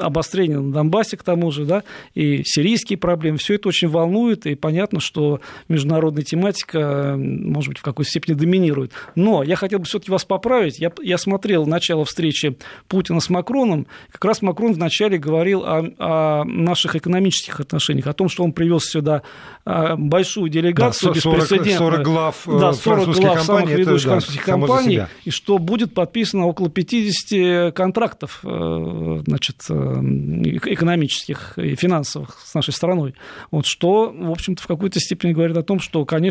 обострение 0.00 0.58
на 0.58 0.72
Донбассе 0.72 1.16
к 1.16 1.22
тому 1.22 1.52
же, 1.52 1.66
да, 1.66 1.84
и 2.14 2.42
сирийские 2.44 2.98
проблемы, 2.98 3.38
все 3.38 3.54
это 3.54 3.68
очень 3.68 3.86
волнует, 3.86 4.44
и 4.46 4.56
понятно, 4.56 4.98
что 4.98 5.40
международный 5.68 6.24
тематика, 6.32 7.14
может 7.18 7.68
быть, 7.68 7.78
в 7.78 7.82
какой-то 7.82 8.10
степени 8.10 8.34
доминирует. 8.34 8.92
Но 9.14 9.42
я 9.42 9.54
хотел 9.54 9.80
бы 9.80 9.84
все-таки 9.84 10.10
вас 10.10 10.24
поправить. 10.24 10.78
Я, 10.78 10.90
я 11.02 11.18
смотрел 11.18 11.66
начало 11.66 12.06
встречи 12.06 12.56
Путина 12.88 13.20
с 13.20 13.28
Макроном. 13.28 13.86
Как 14.10 14.24
раз 14.24 14.40
Макрон 14.40 14.72
вначале 14.72 15.18
говорил 15.18 15.62
о, 15.62 15.82
о 15.98 16.44
наших 16.44 16.96
экономических 16.96 17.60
отношениях, 17.60 18.06
о 18.06 18.14
том, 18.14 18.30
что 18.30 18.44
он 18.44 18.52
привез 18.52 18.84
сюда 18.84 19.22
а, 19.66 19.96
большую 19.96 20.48
делегацию 20.48 21.12
да, 21.12 21.20
40, 21.20 21.66
40 21.66 22.02
глав 22.02 22.48
э, 22.48 22.58
да, 22.58 22.72
40 22.72 23.14
глав 23.14 23.42
самых 23.42 23.70
ведущих 23.70 24.08
французских 24.08 24.46
да, 24.46 24.52
компаний, 24.52 25.02
и 25.24 25.30
что 25.30 25.58
будет 25.58 25.92
подписано 25.92 26.46
около 26.46 26.70
50 26.70 27.74
контрактов 27.74 28.40
э, 28.42 29.22
значит, 29.26 29.56
э, 29.68 29.74
экономических 29.74 31.58
и 31.58 31.74
финансовых 31.74 32.40
с 32.42 32.54
нашей 32.54 32.72
страной. 32.72 33.14
Вот 33.50 33.66
что, 33.66 34.10
в 34.10 34.30
общем-то, 34.30 34.62
в 34.62 34.66
какой-то 34.66 34.98
степени 34.98 35.32
говорит 35.32 35.56
о 35.58 35.62
том, 35.62 35.78
что, 35.78 36.04
конечно, 36.06 36.21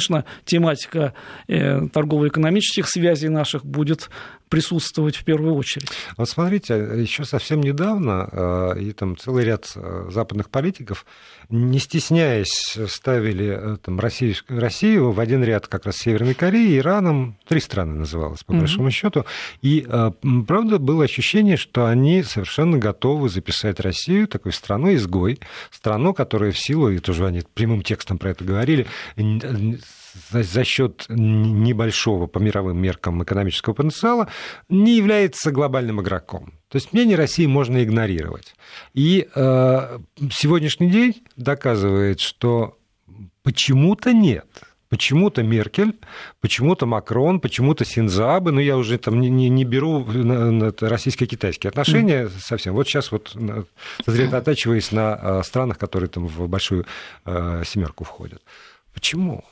тематика 0.45 1.13
торгово-экономических 1.47 2.87
связей 2.87 3.29
наших 3.29 3.65
будет 3.65 4.09
присутствовать 4.51 5.15
в 5.15 5.23
первую 5.23 5.55
очередь. 5.55 5.87
Вот 6.17 6.29
смотрите, 6.29 6.75
еще 6.97 7.23
совсем 7.23 7.61
недавно 7.61 8.75
и 8.77 8.91
там 8.91 9.17
целый 9.17 9.45
ряд 9.45 9.65
западных 10.09 10.49
политиков, 10.49 11.05
не 11.49 11.79
стесняясь, 11.79 12.77
ставили 12.87 13.77
там, 13.81 13.99
Россию, 13.99 14.35
Россию 14.49 15.11
в 15.11 15.19
один 15.19 15.43
ряд 15.43 15.67
как 15.67 15.85
раз 15.85 15.95
с 15.95 16.01
Северной 16.01 16.33
Кореей, 16.33 16.77
Ираном, 16.77 17.37
три 17.47 17.61
страны 17.61 17.95
называлось, 17.95 18.43
по 18.43 18.51
mm-hmm. 18.51 18.59
большому 18.59 18.91
счету. 18.91 19.25
И, 19.61 19.87
правда, 20.47 20.77
было 20.77 21.05
ощущение, 21.05 21.55
что 21.55 21.85
они 21.85 22.21
совершенно 22.21 22.77
готовы 22.77 23.29
записать 23.29 23.79
Россию 23.79 24.27
такой 24.27 24.51
страной-изгой, 24.51 25.39
страну, 25.71 26.13
которая 26.13 26.51
в 26.51 26.59
силу, 26.59 26.89
и 26.89 26.99
тоже 26.99 27.25
они 27.25 27.43
прямым 27.53 27.83
текстом 27.83 28.17
про 28.17 28.31
это 28.31 28.43
говорили, 28.43 28.85
за, 30.31 30.43
за 30.43 30.63
счет 30.63 31.05
небольшого 31.07 32.27
по 32.27 32.39
мировым 32.39 32.77
меркам 32.77 33.23
экономического 33.23 33.73
потенциала 33.73 34.27
не 34.69 34.97
является 34.97 35.51
глобальным 35.51 36.01
игроком. 36.01 36.53
То 36.69 36.77
есть 36.77 36.93
мнение 36.93 37.17
России 37.17 37.45
можно 37.45 37.83
игнорировать. 37.83 38.55
И 38.93 39.27
э, 39.33 39.99
сегодняшний 40.31 40.89
день 40.89 41.23
доказывает, 41.35 42.19
что 42.19 42.77
почему-то 43.43 44.13
нет. 44.13 44.45
Почему-то 44.89 45.41
Меркель, 45.41 45.97
почему-то 46.41 46.85
Макрон, 46.85 47.39
почему-то 47.39 47.85
Синзабы, 47.85 48.51
ну 48.51 48.59
я 48.59 48.75
уже 48.75 48.97
там 48.97 49.21
не, 49.21 49.29
не, 49.29 49.47
не 49.47 49.63
беру 49.63 50.05
российско-китайские 50.81 51.69
отношения 51.69 52.25
mm. 52.25 52.31
совсем. 52.39 52.73
Вот 52.73 52.87
сейчас 52.87 53.09
вот 53.09 53.33
сосредотачиваясь 54.05 54.91
на 54.91 55.17
э, 55.21 55.41
странах, 55.45 55.77
которые 55.77 56.09
там 56.09 56.27
в 56.27 56.45
большую 56.49 56.85
э, 57.25 57.63
семерку 57.65 58.03
входят. 58.03 58.41
Почему? 58.93 59.45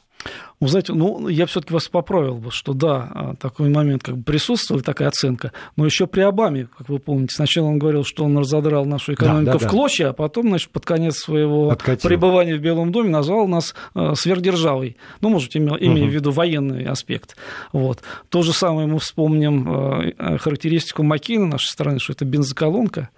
Вы 0.60 0.68
знаете, 0.68 0.92
ну, 0.94 1.30
я 1.30 1.46
все-таки 1.46 1.74
вас 1.74 1.88
поправил 1.88 2.36
бы, 2.36 2.52
что 2.52 2.74
да, 2.74 3.10
а, 3.14 3.36
такой 3.36 3.70
момент 3.70 4.04
как 4.04 4.18
бы 4.18 4.24
присутствовал, 4.24 4.82
такая 4.82 5.08
оценка, 5.08 5.54
но 5.78 5.86
еще 5.86 6.06
при 6.06 6.20
Обаме, 6.20 6.68
как 6.78 6.90
вы 6.90 7.00
помните, 7.00 7.34
сначала 7.34 7.68
он 7.68 7.80
говорил, 7.80 8.04
что 8.04 8.26
он 8.26 8.38
разодрал 8.38 8.84
нашу 8.86 9.14
экономику 9.14 9.54
да, 9.54 9.58
да, 9.58 9.68
в 9.68 9.70
клочья, 9.70 10.10
а 10.10 10.14
потом, 10.14 10.50
значит, 10.50 10.72
под 10.72 10.86
конец 10.86 11.16
своего 11.20 11.70
Откатил. 11.70 12.10
пребывания 12.10 12.56
в 12.56 12.62
Белом 12.62 12.92
доме 12.92 13.10
назвал 13.10 13.48
нас 13.48 13.74
а, 13.94 14.16
сверхдержавой. 14.16 14.98
Ну, 15.22 15.30
может, 15.30 15.56
имея, 15.56 15.76
имея 15.76 16.04
угу. 16.04 16.12
в 16.12 16.14
виду 16.14 16.32
военный 16.32 16.84
аспект. 16.84 17.38
Вот. 17.72 18.02
То 18.28 18.42
же 18.42 18.52
самое 18.52 18.86
мы 18.86 19.00
вспомним 19.00 19.66
а, 19.70 20.38
характеристику 20.40 21.04
Макина 21.04 21.46
нашей 21.46 21.70
страны, 21.70 22.00
что 22.00 22.12
это 22.12 22.26
бензоколонка, 22.26 23.10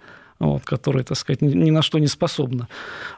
вот, 0.42 0.64
которая, 0.64 1.04
так 1.04 1.16
сказать, 1.16 1.40
ни 1.40 1.70
на 1.70 1.82
что 1.82 1.98
не 1.98 2.08
способна. 2.08 2.68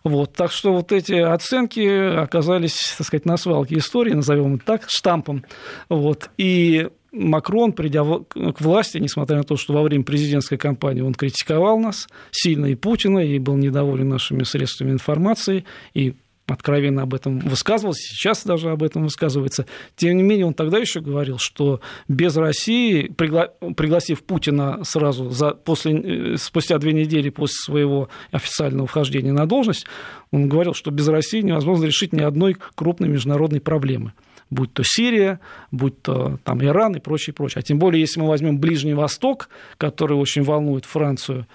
Вот, 0.04 0.34
так 0.34 0.52
что 0.52 0.72
вот 0.72 0.92
эти 0.92 1.14
оценки 1.14 2.16
оказались, 2.18 2.94
так 2.98 3.06
сказать, 3.06 3.24
на 3.24 3.36
свалке 3.38 3.78
истории, 3.78 4.12
назовем 4.12 4.56
это 4.56 4.64
так, 4.64 4.84
штампом. 4.88 5.42
Вот, 5.88 6.30
и 6.36 6.88
Макрон, 7.12 7.72
придя 7.72 8.02
к 8.04 8.60
власти, 8.60 8.98
несмотря 8.98 9.38
на 9.38 9.44
то, 9.44 9.56
что 9.56 9.72
во 9.72 9.82
время 9.82 10.04
президентской 10.04 10.58
кампании 10.58 11.00
он 11.00 11.14
критиковал 11.14 11.78
нас 11.78 12.08
сильно 12.30 12.66
и 12.66 12.74
Путина, 12.74 13.20
и 13.20 13.38
был 13.38 13.56
недоволен 13.56 14.08
нашими 14.08 14.42
средствами 14.42 14.90
информации, 14.90 15.64
и 15.94 16.14
откровенно 16.46 17.02
об 17.02 17.14
этом 17.14 17.38
высказывался, 17.38 18.02
сейчас 18.02 18.44
даже 18.44 18.70
об 18.70 18.82
этом 18.82 19.04
высказывается. 19.04 19.66
Тем 19.96 20.16
не 20.16 20.22
менее, 20.22 20.46
он 20.46 20.54
тогда 20.54 20.78
еще 20.78 21.00
говорил, 21.00 21.38
что 21.38 21.80
без 22.08 22.36
России, 22.36 23.08
пригла... 23.08 23.48
пригласив 23.76 24.22
Путина 24.22 24.80
сразу 24.84 25.30
за... 25.30 25.52
после... 25.52 26.34
Э, 26.34 26.36
спустя 26.36 26.78
две 26.78 26.92
недели 26.92 27.30
после 27.30 27.56
своего 27.56 28.08
официального 28.30 28.86
вхождения 28.86 29.32
на 29.32 29.46
должность, 29.46 29.86
он 30.30 30.48
говорил, 30.48 30.74
что 30.74 30.90
без 30.90 31.08
России 31.08 31.40
невозможно 31.40 31.84
решить 31.84 32.12
ни 32.12 32.20
одной 32.20 32.56
крупной 32.74 33.08
международной 33.08 33.60
проблемы 33.60 34.12
будь 34.50 34.72
то 34.72 34.82
Сирия, 34.84 35.40
будь 35.72 36.00
то 36.02 36.38
там, 36.44 36.62
Иран 36.64 36.96
и 36.96 37.00
прочее, 37.00 37.34
прочее. 37.34 37.60
А 37.60 37.62
тем 37.62 37.78
более, 37.78 38.00
если 38.00 38.20
мы 38.20 38.28
возьмем 38.28 38.58
Ближний 38.58 38.94
Восток, 38.94 39.48
который 39.78 40.16
очень 40.16 40.42
волнует 40.42 40.84
Францию, 40.84 41.46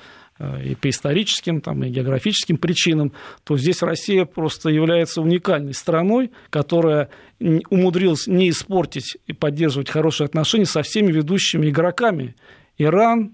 и 0.63 0.75
по 0.75 0.89
историческим, 0.89 1.61
там, 1.61 1.83
и 1.83 1.89
географическим 1.89 2.57
причинам, 2.57 3.11
то 3.43 3.57
здесь 3.57 3.81
Россия 3.81 4.25
просто 4.25 4.69
является 4.69 5.21
уникальной 5.21 5.73
страной, 5.73 6.31
которая 6.49 7.09
умудрилась 7.39 8.27
не 8.27 8.49
испортить 8.49 9.17
и 9.27 9.33
поддерживать 9.33 9.89
хорошие 9.89 10.25
отношения 10.25 10.65
со 10.65 10.81
всеми 10.81 11.11
ведущими 11.11 11.69
игроками. 11.69 12.35
Иран, 12.77 13.33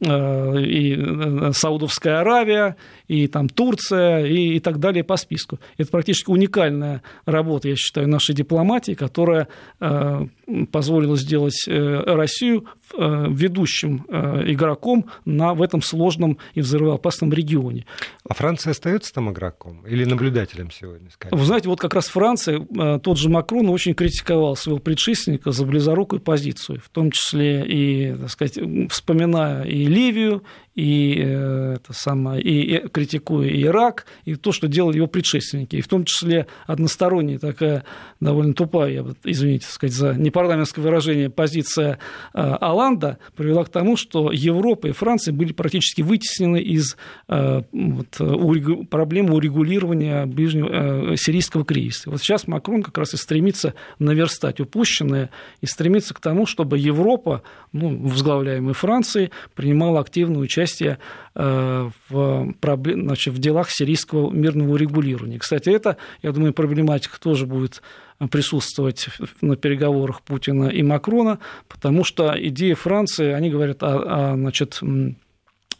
Э, 0.00 0.60
и 0.60 0.96
э, 0.98 1.52
Саудовская 1.52 2.20
Аравия, 2.20 2.76
и 3.08 3.26
там 3.26 3.48
Турция, 3.48 4.24
и, 4.24 4.56
и 4.56 4.60
так 4.60 4.78
далее 4.78 5.04
по 5.04 5.16
списку. 5.16 5.58
Это 5.76 5.90
практически 5.90 6.30
уникальная 6.30 7.02
работа, 7.26 7.68
я 7.68 7.76
считаю, 7.76 8.08
нашей 8.08 8.34
дипломатии, 8.34 8.92
которая 8.92 9.48
э, 9.80 10.26
позволила 10.70 11.16
сделать 11.16 11.64
Россию 11.66 12.66
ведущим 12.92 14.04
игроком 14.46 15.06
на, 15.24 15.54
в 15.54 15.62
этом 15.62 15.82
сложном 15.82 16.38
и 16.54 16.60
взрывоопасном 16.60 17.32
регионе. 17.32 17.86
А 18.28 18.34
Франция 18.34 18.72
остается 18.72 19.12
там 19.12 19.30
игроком 19.30 19.86
или 19.86 20.04
наблюдателем 20.04 20.70
сегодня? 20.70 21.10
Скорее? 21.10 21.36
Вы 21.36 21.44
знаете, 21.44 21.68
вот 21.68 21.80
как 21.80 21.94
раз 21.94 22.08
Франция, 22.08 22.60
тот 22.98 23.18
же 23.18 23.28
Макрон 23.28 23.68
очень 23.68 23.94
критиковал 23.94 24.56
своего 24.56 24.80
предшественника 24.80 25.50
за 25.50 25.64
близорукую 25.64 26.20
позицию, 26.20 26.80
в 26.84 26.88
том 26.90 27.10
числе 27.10 27.64
и, 27.66 28.14
так 28.14 28.30
сказать, 28.30 28.58
вспоминая 28.90 29.64
и 29.64 29.86
Ливию, 29.86 30.44
и, 30.74 31.22
э, 31.24 31.76
это 31.76 31.92
самое, 31.92 32.42
и 32.42 32.88
критикуя 32.94 33.48
и 33.48 33.62
Ирак, 33.64 34.06
и 34.24 34.36
то, 34.36 34.52
что 34.52 34.68
делали 34.68 34.96
его 34.96 35.08
предшественники, 35.08 35.76
и 35.76 35.80
в 35.80 35.88
том 35.88 36.04
числе 36.04 36.46
односторонняя 36.66 37.40
такая 37.40 37.84
довольно 38.20 38.54
тупая, 38.54 38.92
я 38.92 39.02
бы, 39.02 39.16
извините, 39.24 39.66
сказать, 39.66 39.94
за 39.94 40.14
непарламентское 40.14 40.82
выражение, 40.82 41.28
позиция 41.28 41.98
Аланда 42.32 43.18
привела 43.36 43.64
к 43.64 43.68
тому, 43.68 43.96
что 43.96 44.30
Европа 44.30 44.86
и 44.86 44.92
Франция 44.92 45.34
были 45.34 45.52
практически 45.52 46.02
вытеснены 46.02 46.62
из 46.62 46.96
э, 47.28 47.62
вот, 47.72 48.88
проблемы 48.88 49.34
урегулирования 49.34 50.26
ближнего 50.26 51.16
сирийского 51.16 51.64
кризиса. 51.64 52.10
Вот 52.10 52.20
сейчас 52.20 52.46
Макрон 52.46 52.84
как 52.84 52.96
раз 52.96 53.14
и 53.14 53.16
стремится 53.16 53.74
наверстать 53.98 54.60
упущенное 54.60 55.30
и 55.60 55.66
стремится 55.66 56.14
к 56.14 56.20
тому, 56.20 56.46
чтобы 56.46 56.78
Европа, 56.78 57.42
ну, 57.72 57.96
возглавляемая 58.08 58.74
Францией, 58.74 59.30
принимала 59.56 60.00
активное 60.00 60.40
участие 60.40 60.98
в, 61.34 62.54
значит, 62.60 63.34
в 63.34 63.38
делах 63.38 63.70
сирийского 63.70 64.30
мирного 64.30 64.74
урегулирования. 64.74 65.38
Кстати, 65.38 65.68
это, 65.68 65.96
я 66.22 66.32
думаю, 66.32 66.52
проблематика 66.52 67.18
тоже 67.20 67.46
будет 67.46 67.82
присутствовать 68.30 69.08
на 69.40 69.56
переговорах 69.56 70.22
Путина 70.22 70.68
и 70.68 70.82
Макрона, 70.82 71.40
потому 71.68 72.04
что 72.04 72.34
идеи 72.36 72.74
Франции, 72.74 73.32
они 73.32 73.50
говорят 73.50 73.82
о, 73.82 74.32
о 74.32 74.36
значит, 74.36 74.80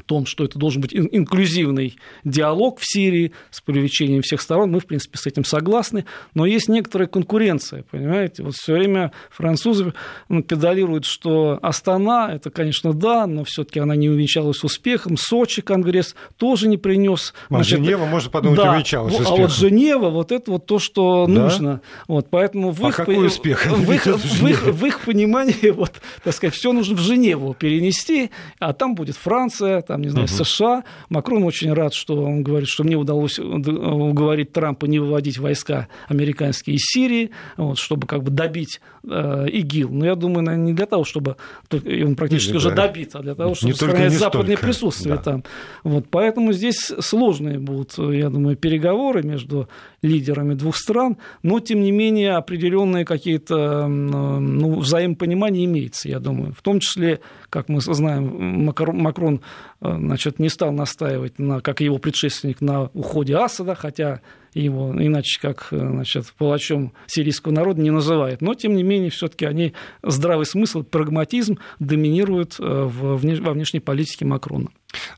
том, 0.05 0.27
что 0.27 0.45
это 0.45 0.59
должен 0.59 0.81
быть 0.81 0.95
инклюзивный 0.95 1.97
диалог 2.25 2.79
в 2.81 2.85
Сирии 2.85 3.33
с 3.51 3.61
привлечением 3.61 4.23
всех 4.23 4.41
сторон, 4.41 4.71
мы, 4.71 4.81
в 4.81 4.87
принципе, 4.87 5.19
с 5.19 5.27
этим 5.27 5.45
согласны, 5.45 6.05
но 6.35 6.47
есть 6.47 6.69
некоторая 6.69 7.09
конкуренция, 7.09 7.85
понимаете, 7.91 8.43
вот 8.43 8.55
все 8.55 8.75
время 8.75 9.13
французы 9.31 9.93
ну, 10.29 10.43
педалируют, 10.43 11.05
что 11.05 11.59
Астана, 11.63 12.33
это, 12.33 12.51
конечно, 12.51 12.93
да, 12.93 13.27
но 13.27 13.45
все-таки 13.45 13.81
она 13.81 13.97
не 13.97 14.09
увенчалась 14.09 14.63
успехом, 14.65 15.17
Сочи 15.17 15.63
конгресс 15.63 16.15
тоже 16.37 16.69
не 16.69 16.77
принес. 16.77 17.35
А 17.49 17.55
значит, 17.55 17.79
Женева, 17.79 18.05
можно 18.05 18.31
подумать, 18.31 18.59
да, 18.59 18.73
увенчалась 18.73 19.15
успехом. 19.15 19.35
А 19.35 19.37
вот 19.37 19.53
Женева, 19.53 20.11
вот 20.11 20.33
это 20.33 20.51
вот 20.51 20.67
то, 20.67 20.79
что 20.79 21.27
да? 21.27 21.33
нужно. 21.33 21.81
Вот, 22.09 22.29
поэтому 22.31 22.71
в 22.71 22.85
а 22.85 22.89
их, 22.89 22.97
какой 22.97 23.27
успех? 23.27 23.67
В 23.67 23.93
их, 23.93 24.07
в, 24.07 24.47
их, 24.47 24.65
в 24.65 24.87
их 24.87 25.01
понимании, 25.01 25.71
вот, 25.75 25.93
так 26.23 26.35
сказать, 26.35 26.55
все 26.55 26.73
нужно 26.73 26.97
в 26.97 27.01
Женеву 27.01 27.55
перенести, 27.55 28.31
а 28.59 28.73
там 28.73 28.95
будет 28.95 29.17
Франция, 29.17 29.83
там, 29.95 30.03
не 30.03 30.09
знаю, 30.09 30.27
угу. 30.27 30.45
США. 30.45 30.83
Макрон 31.09 31.45
очень 31.45 31.73
рад, 31.73 31.95
что 31.95 32.21
он 32.21 32.43
говорит, 32.43 32.69
что 32.69 32.83
мне 32.83 32.97
удалось 32.97 33.39
уговорить 33.39 34.53
Трампа 34.53 34.87
не 34.87 34.99
выводить 34.99 35.39
войска 35.39 35.87
американские 36.09 36.77
из 36.77 36.83
Сирии, 36.83 37.31
вот, 37.57 37.79
чтобы 37.79 38.09
как 38.09 38.25
бы 38.25 38.33
добить 38.33 38.81
э, 39.09 39.47
ИГИЛ. 39.49 39.91
Но 39.91 40.05
я 40.05 40.17
думаю, 40.17 40.43
наверное, 40.43 40.67
не 40.67 40.73
для 40.73 40.87
того, 40.87 41.05
чтобы 41.05 41.37
он 41.73 42.17
практически 42.17 42.51
не, 42.51 42.57
уже 42.57 42.71
да. 42.71 42.89
добит, 42.89 43.15
а 43.15 43.21
для 43.21 43.37
того, 43.37 43.55
чтобы 43.55 43.73
не 43.73 43.79
сохранять 43.79 44.09
только, 44.09 44.19
западное 44.19 44.57
столько. 44.57 44.67
присутствие 44.67 45.15
да. 45.15 45.23
там. 45.23 45.45
Вот, 45.85 46.07
поэтому 46.11 46.53
здесь 46.53 46.91
сложные 46.99 47.61
будут, 47.61 47.97
я 47.97 48.31
думаю, 48.31 48.57
переговоры 48.57 49.23
между 49.23 49.69
лидерами 50.03 50.55
двух 50.55 50.77
стран, 50.77 51.19
но, 51.45 51.61
тем 51.61 51.83
не 51.83 51.93
менее, 51.93 52.33
определенные 52.33 53.05
какие-то 53.05 53.87
ну, 53.87 54.81
взаимопонимания 54.81 55.65
имеется, 55.67 56.09
я 56.09 56.19
думаю. 56.19 56.53
В 56.53 56.63
том 56.63 56.81
числе, 56.81 57.21
как 57.55 57.69
мы 57.69 57.81
знаем, 57.81 58.65
Макрон 58.65 59.41
э, 59.81 59.97
значит, 59.97 60.41
не 60.41 60.49
стал 60.49 60.73
настаивать, 60.73 61.39
на, 61.39 61.61
как 61.61 61.81
его 61.81 61.99
предшественник, 61.99 62.61
на 62.61 62.91
уходе 62.95 63.37
Асада, 63.37 63.77
хотя 63.77 64.23
его 64.55 64.93
иначе 64.97 65.41
как 65.41 65.69
значит, 65.71 66.33
палачом 66.39 66.93
сирийского 67.07 67.53
народа 67.53 67.81
не 67.81 67.91
называют. 67.91 68.41
Но, 68.41 68.55
тем 68.55 68.77
не 68.77 68.83
менее, 68.83 69.11
все-таки 69.11 69.45
они 69.45 69.75
здравый 70.03 70.47
смысл, 70.47 70.83
прагматизм 70.83 71.59
доминируют 71.79 72.57
э, 72.59 72.63
во 72.63 73.17
внешней 73.17 73.81
политике 73.81 74.25
Макрона. 74.25 74.69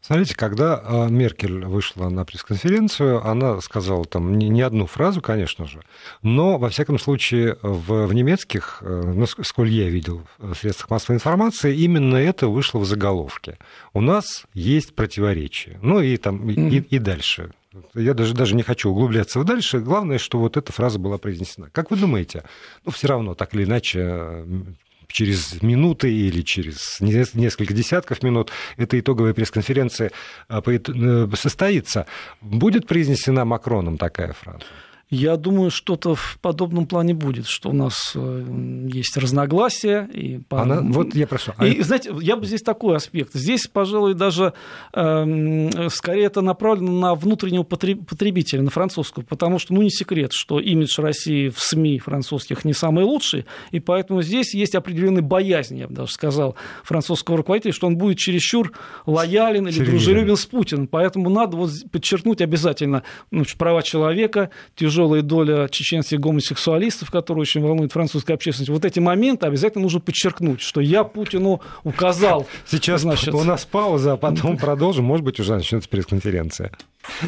Смотрите, 0.01 0.35
когда 0.35 0.83
э, 0.83 1.09
Меркель 1.11 1.65
вышла 1.65 2.09
на 2.09 2.25
пресс-конференцию, 2.25 3.27
она 3.27 3.61
сказала 3.61 4.05
там 4.05 4.39
не, 4.39 4.49
не 4.49 4.63
одну 4.63 4.87
фразу, 4.87 5.21
конечно 5.21 5.67
же, 5.67 5.83
но, 6.23 6.59
во 6.59 6.71
всяком 6.71 6.99
случае, 6.99 7.59
в, 7.63 8.07
в 8.07 8.15
немецких, 8.15 8.79
э, 8.81 9.13
ну, 9.15 9.27
сколь 9.27 9.69
я 9.71 9.89
видел 9.89 10.23
в 10.39 10.55
средствах 10.55 10.91
массовой 10.91 11.17
информации, 11.17 11.77
именно 11.77 12.17
это 12.17 12.49
вышло 12.49 12.79
в 12.79 12.87
заголовке. 12.87 13.59
У 13.93 14.01
нас 14.01 14.47
есть 14.55 14.95
противоречия. 14.95 15.79
Ну 15.83 16.01
и 16.01 16.17
там 16.17 16.49
mm-hmm. 16.49 16.71
и, 16.71 16.97
и 16.97 16.99
дальше. 16.99 17.51
Я 17.95 18.15
даже, 18.15 18.35
даже 18.35 18.55
не 18.55 18.63
хочу 18.63 18.91
углубляться 18.91 19.43
дальше. 19.45 19.81
Главное, 19.81 20.19
что 20.19 20.39
вот 20.39 20.57
эта 20.57 20.73
фраза 20.73 20.99
была 20.99 21.19
произнесена. 21.19 21.71
Как 21.73 21.91
вы 21.91 21.97
думаете, 21.97 22.45
ну, 22.85 22.93
все 22.93 23.09
равно, 23.09 23.35
так 23.35 23.55
или 23.55 23.65
иначе, 23.65 24.45
через 25.09 25.63
минуты 25.63 26.13
или 26.13 26.43
через 26.43 27.01
несколько 27.01 27.75
десятков 27.75 28.23
минут 28.23 28.51
эта 28.77 28.99
итоговая 28.99 29.35
пресс-конференция 29.35 30.11
а, 30.49 30.63
э, 30.67 31.29
состоится. 31.35 32.07
Будет 32.41 32.87
произнесена 32.87 33.45
Макроном 33.45 33.99
такая 33.99 34.33
фраза? 34.33 34.65
Я 35.09 35.37
думаю, 35.37 35.71
что-то 35.71 36.17
в 36.17 36.39
подобном 36.43 36.87
плане 36.87 37.15
будет, 37.15 37.47
что 37.47 37.71
у 37.71 37.73
нас 37.73 38.13
э, 38.17 38.89
есть 38.93 39.17
разногласия. 39.17 40.09
И 40.13 40.41
Она, 40.51 40.81
вот 40.81 41.15
я 41.15 41.29
прошу. 41.29 41.53
А 41.57 41.67
и, 41.67 41.81
знаете, 41.81 42.13
я 42.21 42.37
бы 42.37 42.45
здесь 42.45 42.63
такой 42.63 42.97
аспект. 42.97 43.33
Здесь, 43.33 43.69
пожалуй, 43.69 44.15
даже 44.15 44.53
э, 44.93 45.89
скорее 45.91 46.25
это 46.25 46.41
направлено 46.41 46.91
на 46.91 47.15
внутреннего 47.15 47.63
потребителя, 47.63 48.63
на 48.63 48.71
французского, 48.71 49.23
потому 49.23 49.61
что, 49.61 49.75
ну, 49.75 49.83
не 49.83 49.91
секрет, 49.91 50.33
что 50.33 50.59
имидж 50.59 51.01
России 51.01 51.51
в 51.51 51.61
СМИ 51.61 52.01
французских 52.01 52.65
не 52.65 52.73
самый 52.73 53.05
лучший, 53.05 53.47
и 53.71 53.79
поэтому 53.79 54.23
здесь 54.23 54.55
есть 54.55 54.75
определенный 54.75 55.23
боязнь, 55.23 55.79
я 55.79 55.87
бы 55.87 55.95
даже 55.95 56.11
сказал, 56.11 56.57
французского 56.83 57.37
руководителя, 57.37 57.73
что 57.73 57.87
он 57.87 57.97
будет 57.97 58.19
чересчур 58.19 58.73
лоялен 59.07 59.69
или 59.69 59.85
дружелюбен 59.85 60.37
с 60.37 60.47
Путиным. 60.47 60.89
Поэтому 60.89 61.31
надо 61.31 61.57
вот 61.57 61.71
подчеркнуть 61.93 62.41
обязательно 62.41 63.05
ну, 63.31 63.45
права 63.57 63.83
человека, 63.83 64.51
тяжелые 64.75 64.96
тяжелая 64.97 65.21
доля 65.21 65.69
чеченских 65.69 66.19
гомосексуалистов, 66.21 67.11
которые 67.11 67.43
очень 67.43 67.61
волнуют 67.61 67.93
французскую 67.93 68.35
общественность. 68.35 68.71
Вот 68.71 68.85
эти 68.87 68.99
моменты 68.99 69.47
обязательно 69.47 69.83
нужно 69.83 70.01
подчеркнуть, 70.01 70.63
что 70.63 70.81
я 70.81 71.05
Путину 71.05 71.61
указал. 71.85 72.47
Сейчас 72.67 73.03
значит... 73.03 73.35
у 73.35 73.45
нас 73.45 73.67
пауза, 73.67 74.15
а 74.15 74.17
потом 74.17 74.57
продолжим. 74.57 75.05
Может 75.05 75.25
быть, 75.25 75.39
уже 75.39 75.55
начнется 75.55 75.87
пресс-конференция. 75.91 76.73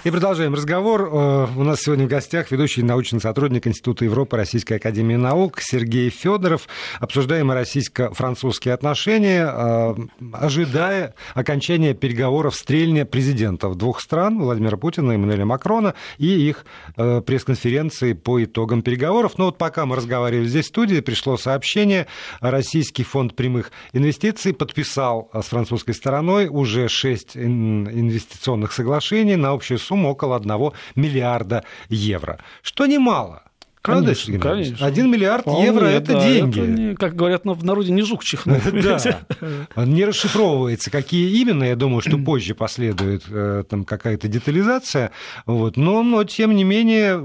И 0.04 0.10
продолжаем 0.10 0.54
разговор. 0.54 1.02
Э, 1.02 1.46
у 1.56 1.62
нас 1.62 1.80
сегодня 1.80 2.06
в 2.06 2.08
гостях 2.08 2.50
ведущий 2.50 2.82
научный 2.82 3.20
сотрудник 3.20 3.66
Института 3.66 4.04
Европы 4.04 4.36
Российской 4.36 4.74
Академии 4.74 5.16
Наук 5.16 5.60
Сергей 5.60 6.10
Федоров. 6.10 6.68
Обсуждаем 7.00 7.50
российско-французские 7.50 8.74
отношения, 8.74 9.46
э, 9.46 9.94
ожидая 10.32 11.14
окончания 11.34 11.94
переговоров 11.94 12.54
стрельня 12.54 13.06
президентов 13.06 13.76
двух 13.76 14.00
стран, 14.00 14.38
Владимира 14.38 14.76
Путина 14.76 15.12
и 15.12 15.14
Эммануэля 15.14 15.44
Макрона, 15.44 15.94
и 16.18 16.26
их 16.26 16.64
э, 16.96 17.22
пресс-конференции 17.58 18.12
по 18.12 18.42
итогам 18.42 18.82
переговоров. 18.82 19.38
Но 19.38 19.46
вот 19.46 19.58
пока 19.58 19.86
мы 19.86 19.96
разговаривали 19.96 20.46
здесь 20.46 20.66
в 20.66 20.68
студии, 20.68 21.00
пришло 21.00 21.36
сообщение. 21.36 22.06
Российский 22.40 23.02
фонд 23.02 23.34
прямых 23.34 23.72
инвестиций 23.92 24.54
подписал 24.54 25.30
с 25.32 25.46
французской 25.46 25.92
стороной 25.92 26.48
уже 26.48 26.88
шесть 26.88 27.36
инвестиционных 27.36 28.72
соглашений 28.72 29.36
на 29.36 29.50
общую 29.50 29.78
сумму 29.78 30.10
около 30.10 30.36
1 30.36 30.72
миллиарда 30.94 31.64
евро, 31.88 32.38
что 32.62 32.86
немало. 32.86 33.42
Правда, 33.82 34.14
конечно, 34.14 34.38
конечно. 34.38 34.86
Один 34.86 35.10
миллиард 35.10 35.42
Вполне, 35.42 35.66
евро 35.66 35.86
это 35.86 36.12
да, 36.12 36.28
деньги. 36.28 36.60
Это 36.60 36.68
не, 36.68 36.94
как 36.94 37.14
говорят 37.14 37.42
в 37.44 37.64
народе, 37.64 37.92
не 37.92 38.02
жук 38.02 38.24
чихнул. 38.24 38.56
Да. 38.78 39.84
Не 39.84 40.04
расшифровывается, 40.04 40.90
какие 40.90 41.40
именно. 41.40 41.64
Я 41.64 41.76
думаю, 41.76 42.00
что 42.00 42.18
позже 42.24 42.54
последует 42.54 43.24
э, 43.28 43.64
там 43.68 43.84
какая-то 43.84 44.28
детализация. 44.28 45.10
Вот. 45.46 45.76
Но, 45.76 46.02
но, 46.02 46.24
тем 46.24 46.54
не 46.54 46.64
менее, 46.64 47.24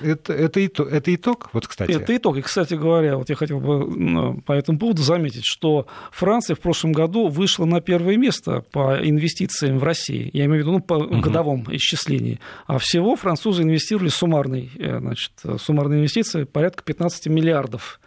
это, 0.00 0.32
это, 0.32 0.64
итог, 0.64 0.88
это 0.88 1.14
итог, 1.14 1.50
вот, 1.52 1.66
кстати. 1.66 1.90
Это 1.92 2.16
итог. 2.16 2.36
И, 2.36 2.42
кстати 2.42 2.74
говоря, 2.74 3.16
вот 3.16 3.28
я 3.28 3.36
хотел 3.36 3.60
бы 3.60 4.40
по 4.42 4.52
этому 4.52 4.78
поводу 4.78 5.02
заметить, 5.02 5.44
что 5.44 5.86
Франция 6.12 6.56
в 6.56 6.60
прошлом 6.60 6.92
году 6.92 7.28
вышла 7.28 7.64
на 7.64 7.80
первое 7.80 8.16
место 8.16 8.64
по 8.72 8.96
инвестициям 9.02 9.78
в 9.78 9.84
России. 9.84 10.30
Я 10.32 10.44
имею 10.46 10.62
в 10.62 10.66
виду 10.66 10.72
ну, 10.72 10.80
по 10.80 10.94
угу. 10.94 11.20
годовом 11.20 11.66
исчислении. 11.70 12.40
А 12.66 12.78
всего 12.78 13.16
французы 13.16 13.62
инвестировали 13.62 14.08
суммарные, 14.08 14.70
э, 14.78 14.98
значит, 14.98 15.32
суммарные 15.58 15.98
инвестиции 15.98 16.44
порядка 16.44 16.82
15 16.84 17.26
миллиардов 17.26 18.00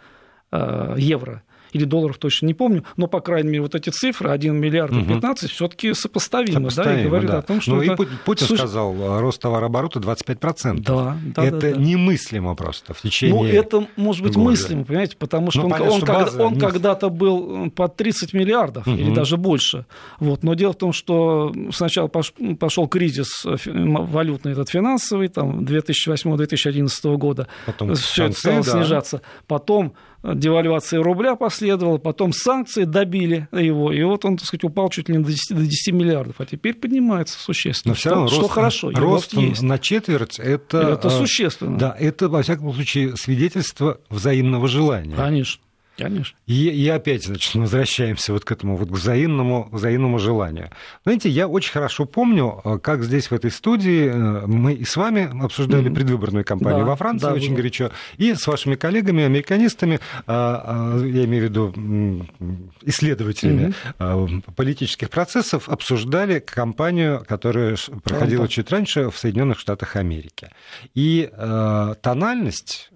э, 0.50 0.94
евро 0.98 1.42
или 1.72 1.84
долларов 1.84 2.18
точно 2.18 2.46
не 2.46 2.54
помню, 2.54 2.84
но, 2.96 3.06
по 3.06 3.20
крайней 3.20 3.50
мере, 3.50 3.62
вот 3.62 3.74
эти 3.74 3.90
цифры, 3.90 4.30
1 4.30 4.54
миллиард 4.56 4.92
и 4.92 5.02
15, 5.02 5.44
угу. 5.44 5.52
все-таки 5.52 5.94
сопоставимы, 5.94 6.70
сопоставимы, 6.70 6.94
да, 6.96 7.00
и 7.00 7.06
говорят 7.06 7.30
да. 7.30 7.38
о 7.38 7.42
том, 7.42 7.60
что... 7.60 7.74
Ну, 7.76 7.82
это... 7.82 8.02
и 8.02 8.06
Путин 8.24 8.46
Слушай... 8.46 8.60
сказал, 8.60 8.94
а, 9.00 9.20
рост 9.20 9.40
товарооборота 9.40 10.00
25%. 10.00 10.80
Да, 10.80 11.16
да, 11.34 11.44
это 11.44 11.58
да, 11.58 11.70
да. 11.72 11.80
немыслимо 11.80 12.54
просто 12.54 12.94
в 12.94 13.00
течение 13.00 13.36
Ну, 13.36 13.46
это 13.46 13.86
может 13.96 14.22
быть 14.22 14.34
года. 14.34 14.50
мыслимо, 14.50 14.84
понимаете, 14.84 15.16
потому 15.16 15.50
что 15.50 15.60
ну, 15.60 15.66
он, 15.66 15.72
понятно, 15.72 15.92
он, 15.92 15.98
что 15.98 16.06
когда, 16.06 16.44
он 16.44 16.58
когда-то 16.58 17.08
был 17.10 17.70
под 17.70 17.96
30 17.96 18.32
миллиардов 18.34 18.86
угу. 18.86 18.96
или 18.96 19.12
даже 19.14 19.36
больше. 19.36 19.86
Вот. 20.20 20.42
Но 20.42 20.54
дело 20.54 20.72
в 20.72 20.76
том, 20.76 20.92
что 20.92 21.52
сначала 21.72 22.08
пошел 22.08 22.88
кризис 22.88 23.44
э, 23.44 23.56
валютный, 23.66 24.52
этот 24.52 24.68
финансовый, 24.70 25.28
там, 25.28 25.64
2008-2011 25.64 27.16
года, 27.16 27.48
Потом 27.66 27.94
все 27.94 28.24
это 28.26 28.38
стало 28.38 28.64
да. 28.64 28.70
снижаться. 28.72 29.22
Потом 29.46 29.94
девальвация 30.22 31.02
рубля 31.02 31.36
последовала, 31.36 31.98
потом 31.98 32.32
санкции 32.32 32.84
добили 32.84 33.48
его, 33.52 33.92
и 33.92 34.02
вот 34.02 34.24
он, 34.24 34.36
так 34.36 34.46
сказать, 34.46 34.64
упал 34.64 34.88
чуть 34.90 35.08
ли 35.08 35.16
не 35.16 35.22
до 35.22 35.30
10, 35.30 35.56
до 35.56 35.62
10 35.62 35.92
миллиардов, 35.94 36.36
а 36.38 36.46
теперь 36.46 36.74
поднимается 36.74 37.38
существенно. 37.38 37.92
Но 37.92 37.94
все 37.94 38.10
равно 38.10 38.28
что, 38.28 38.36
рост, 38.36 38.46
что 38.46 38.54
хорошо, 38.54 38.90
рост 38.90 39.32
есть. 39.34 39.62
на 39.62 39.78
четверть 39.78 40.38
это, 40.38 40.78
это 40.78 41.10
существенно. 41.10 41.78
Да, 41.78 41.96
это, 41.98 42.28
во 42.28 42.42
всяком 42.42 42.72
случае, 42.74 43.16
свидетельство 43.16 44.00
взаимного 44.10 44.68
желания. 44.68 45.14
Конечно. 45.14 45.62
Конечно. 45.98 46.38
И, 46.46 46.68
и 46.68 46.88
опять, 46.88 47.24
значит, 47.24 47.54
мы 47.56 47.62
возвращаемся 47.62 48.32
вот 48.32 48.44
к 48.44 48.52
этому 48.52 48.76
вот 48.76 48.88
к 48.88 48.92
взаимному, 48.92 49.68
взаимному 49.72 50.18
желанию. 50.18 50.70
Знаете, 51.02 51.28
я 51.28 51.48
очень 51.48 51.72
хорошо 51.72 52.04
помню, 52.04 52.60
э, 52.64 52.78
как 52.78 53.02
здесь 53.02 53.30
в 53.30 53.34
этой 53.34 53.50
студии 53.50 54.06
э, 54.06 54.46
мы 54.46 54.74
и 54.74 54.84
с 54.84 54.96
вами 54.96 55.28
обсуждали 55.44 55.90
mm-hmm. 55.90 55.94
предвыборную 55.94 56.44
кампанию 56.44 56.84
да, 56.84 56.90
во 56.90 56.96
Франции 56.96 57.26
да, 57.26 57.32
очень 57.32 57.48
было. 57.48 57.56
горячо, 57.56 57.90
и 58.16 58.32
с 58.34 58.46
вашими 58.46 58.76
коллегами, 58.76 59.24
американистами, 59.24 59.98
а, 60.26 60.96
а, 60.96 61.04
я 61.04 61.24
имею 61.24 61.46
в 61.46 61.48
виду 61.48 62.26
исследователями 62.82 63.74
mm-hmm. 63.98 64.54
политических 64.54 65.10
процессов, 65.10 65.68
обсуждали 65.68 66.38
кампанию, 66.38 67.24
которая 67.26 67.76
проходила 68.04 68.44
да, 68.44 68.48
чуть 68.48 68.70
раньше 68.70 69.10
в 69.10 69.18
Соединенных 69.18 69.58
Штатах 69.58 69.96
Америки. 69.96 70.50
И 70.94 71.28
э, 71.30 71.94
тональность 72.00 72.90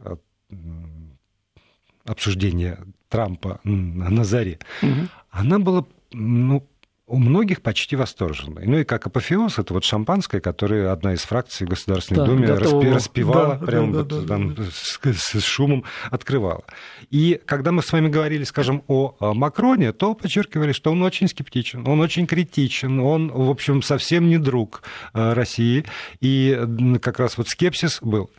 обсуждения 2.05 2.79
Трампа 3.09 3.61
на 3.65 4.25
заре, 4.25 4.59
угу. 4.83 5.09
она 5.31 5.59
была 5.59 5.85
ну, 6.13 6.67
у 7.13 7.19
многих 7.19 7.61
почти 7.61 7.95
восторженной. 7.95 8.65
Ну 8.67 8.79
и 8.79 8.85
как 8.85 9.07
апофеоз, 9.07 9.59
это 9.59 9.75
вот 9.75 9.85
шампанское, 9.85 10.41
которое 10.41 10.91
одна 10.91 11.13
из 11.13 11.21
фракций 11.21 11.67
в 11.67 11.71
Государственной 11.71 12.21
да, 12.21 12.25
Думе 12.25 12.49
распи, 12.49 12.89
распевала, 12.89 13.57
да, 13.57 13.67
прямо 13.67 13.93
да, 13.93 13.99
вот 13.99 14.09
да, 14.09 14.27
там 14.27 14.55
да. 14.55 14.63
С, 14.73 14.99
с 15.05 15.43
шумом 15.43 15.85
открывала. 16.11 16.65
И 17.11 17.39
когда 17.45 17.71
мы 17.71 17.83
с 17.83 17.93
вами 17.93 18.09
говорили, 18.09 18.45
скажем, 18.45 18.83
о 18.89 19.15
Макроне, 19.35 19.93
то 19.93 20.15
подчеркивали, 20.15 20.73
что 20.73 20.91
он 20.91 21.03
очень 21.03 21.29
скептичен, 21.29 21.87
он 21.87 22.01
очень 22.01 22.27
критичен, 22.27 23.01
он, 23.01 23.31
в 23.31 23.51
общем, 23.51 23.83
совсем 23.83 24.29
не 24.29 24.39
друг 24.39 24.83
э, 25.13 25.35
России. 25.35 25.85
И 26.21 26.59
как 27.03 27.19
раз 27.19 27.37
вот 27.37 27.49
скепсис 27.49 27.99
был. 28.01 28.31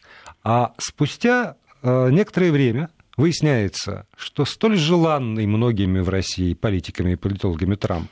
А 0.43 0.73
спустя 0.79 1.57
э, 1.83 2.09
некоторое 2.09 2.51
время 2.51 2.89
выясняется, 3.17 4.07
что 4.17 4.45
столь 4.45 4.77
желанный 4.77 5.45
многими 5.45 5.99
в 5.99 6.09
России 6.09 6.53
политиками 6.53 7.13
и 7.13 7.15
политологами 7.15 7.75
Трамп 7.75 8.09